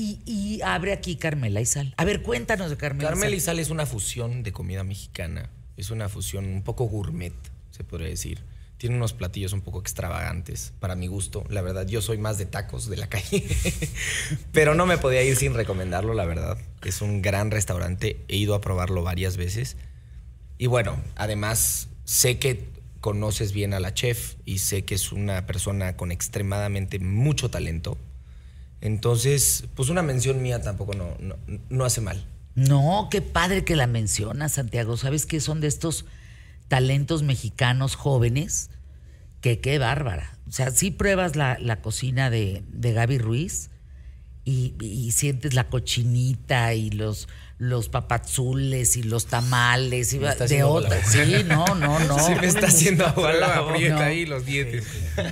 [0.00, 1.92] Y, abre aquí Carmela y Sal.
[1.96, 3.40] A ver, cuéntanos de Carmela, Carmela.
[3.40, 5.50] Sal es una fusión de comida mexicana.
[5.76, 7.32] Es una fusión un poco gourmet,
[7.72, 8.44] se podría decir.
[8.76, 11.44] Tiene unos platillos un poco extravagantes, para mi gusto.
[11.48, 13.44] La verdad, yo soy más de tacos de la calle.
[14.52, 16.58] Pero no me podía ir sin recomendarlo, la verdad.
[16.84, 18.24] Es un gran restaurante.
[18.28, 19.76] He ido a probarlo varias veces.
[20.58, 22.68] Y bueno, además, sé que
[23.00, 27.98] conoces bien a la chef y sé que es una persona con extremadamente mucho talento.
[28.80, 31.36] Entonces, pues una mención mía tampoco no, no,
[31.68, 32.24] no hace mal.
[32.54, 34.96] No, qué padre que la mencionas, Santiago.
[34.96, 36.04] ¿Sabes qué son de estos
[36.68, 38.70] talentos mexicanos jóvenes?
[39.40, 40.36] Que qué bárbara.
[40.48, 43.70] O sea, sí pruebas la, la cocina de, de Gaby Ruiz
[44.44, 47.28] y, y sientes la cochinita y los,
[47.58, 51.04] los papazules y los tamales y de otra.
[51.04, 52.18] Sí, no, no, no.
[52.18, 53.74] Sí, me está haciendo agua la boca.
[53.74, 54.00] Aprieta No.
[54.02, 54.84] ahí los dientes.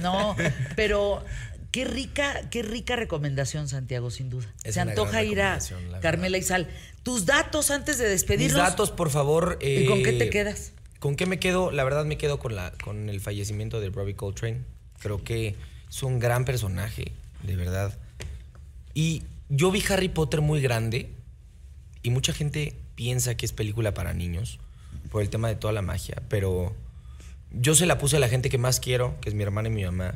[0.03, 0.37] No,
[0.77, 1.25] pero
[1.71, 4.47] qué rica, qué rica recomendación, Santiago, sin duda.
[4.65, 5.59] Es Se antoja ir a.
[6.01, 6.69] Carmela y Sal.
[7.03, 8.59] Tus datos antes de Mis despedirnos.
[8.59, 9.59] datos, por favor.
[9.61, 10.73] ¿Y con qué eh, te quedas?
[10.99, 11.71] ¿Con qué me quedo?
[11.71, 14.63] La verdad me quedo con, la, con el fallecimiento de Robbie Coltrane.
[14.99, 15.55] Creo que
[15.89, 17.13] es un gran personaje,
[17.43, 17.97] de verdad.
[18.95, 21.13] Y yo vi Harry Potter muy grande
[22.03, 24.59] y mucha gente piensa que es película para niños
[25.11, 26.75] por el tema de toda la magia, pero
[27.53, 29.73] yo se la puse a la gente que más quiero, que es mi hermana y
[29.73, 30.15] mi mamá,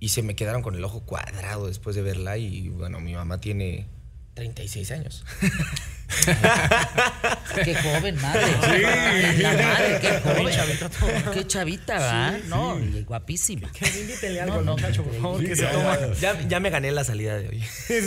[0.00, 3.40] y se me quedaron con el ojo cuadrado después de verla y bueno, mi mamá
[3.40, 3.86] tiene
[4.34, 5.24] 36 años.
[7.64, 8.42] Qué joven, madre.
[8.46, 9.42] Sí.
[9.42, 11.24] La madre, qué joven.
[11.34, 12.38] Qué chavita, ¿verdad?
[12.48, 13.68] no, y guapísima.
[14.00, 15.98] Invítenle No, algo, no, Cacho, por favor, Sí, que se ya, toma.
[16.20, 17.64] Ya, ya me gané la salida de hoy.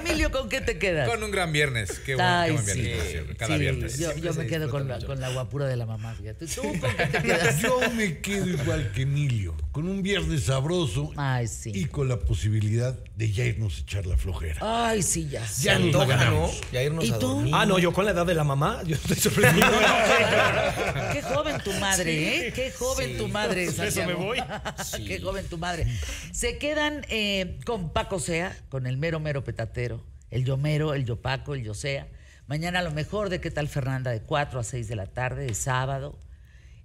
[0.00, 1.08] Emilio, ¿con qué te quedas?
[1.08, 2.00] Con un gran viernes.
[2.04, 2.80] Qué buen, Ay, qué buen sí.
[2.80, 2.98] viernes.
[3.02, 3.98] por cierto, Cada Sí, viernes.
[3.98, 6.46] Yo, yo me quedo con la, con la guapura de la mamá, fíjate.
[6.46, 7.58] ¿Tú con qué te quedas?
[7.60, 11.70] Yo me quedo igual que Emilio, con un viernes sabroso Ay, sí.
[11.74, 14.58] y con la posibilidad de ya irnos a echar la flojera.
[14.60, 15.46] Ay, sí, ya.
[15.60, 16.08] Ya nos la antoja, ¿no?
[16.08, 16.60] ganamos.
[16.72, 17.28] Ya irnos ¿Y a tú?
[17.28, 17.54] dormir.
[17.56, 19.68] Ah, no, yo con la edad de la mamá, yo estoy sorprendido.
[21.12, 22.52] Qué joven tu madre, ¿eh?
[22.52, 23.66] Qué joven tu madre.
[23.66, 24.08] Por eso Santiago.
[24.20, 24.38] me voy.
[25.06, 25.86] Qué joven tu madre.
[26.32, 31.04] Se quedan eh, con Paco Sea, con el mero mero petatero, el yo mero, el
[31.04, 32.08] yo Paco, el yo sea.
[32.46, 35.46] Mañana a lo mejor de qué tal Fernanda, de 4 a 6 de la tarde,
[35.46, 36.18] de sábado.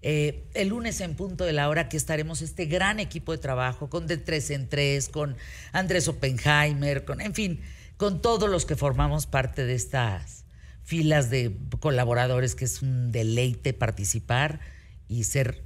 [0.02, 3.90] Eh, el lunes en punto de la hora aquí estaremos este gran equipo de trabajo
[3.90, 5.36] con de tres en tres, con
[5.74, 7.62] Andrés Oppenheimer, con, en fin,
[7.98, 10.46] con todos los que formamos parte de estas
[10.84, 14.60] filas de colaboradores que es un deleite participar
[15.08, 15.64] y ser,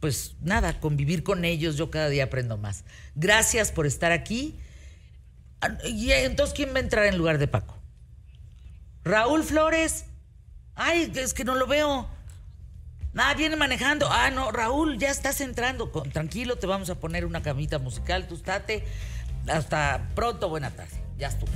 [0.00, 1.76] pues nada, convivir con ellos.
[1.76, 2.84] Yo cada día aprendo más.
[3.14, 4.58] Gracias por estar aquí.
[5.60, 7.76] Ah, Y entonces, ¿quién va a entrar en lugar de Paco?
[9.02, 10.04] Raúl Flores.
[10.74, 12.08] Ay, es que no lo veo.
[13.16, 14.08] Ah, viene manejando.
[14.10, 15.88] Ah, no, Raúl, ya estás entrando.
[16.12, 18.26] Tranquilo, te vamos a poner una camita musical.
[18.26, 18.84] Tú estate.
[19.48, 20.96] Hasta pronto, buena tarde.
[21.18, 21.52] Ya estuvo.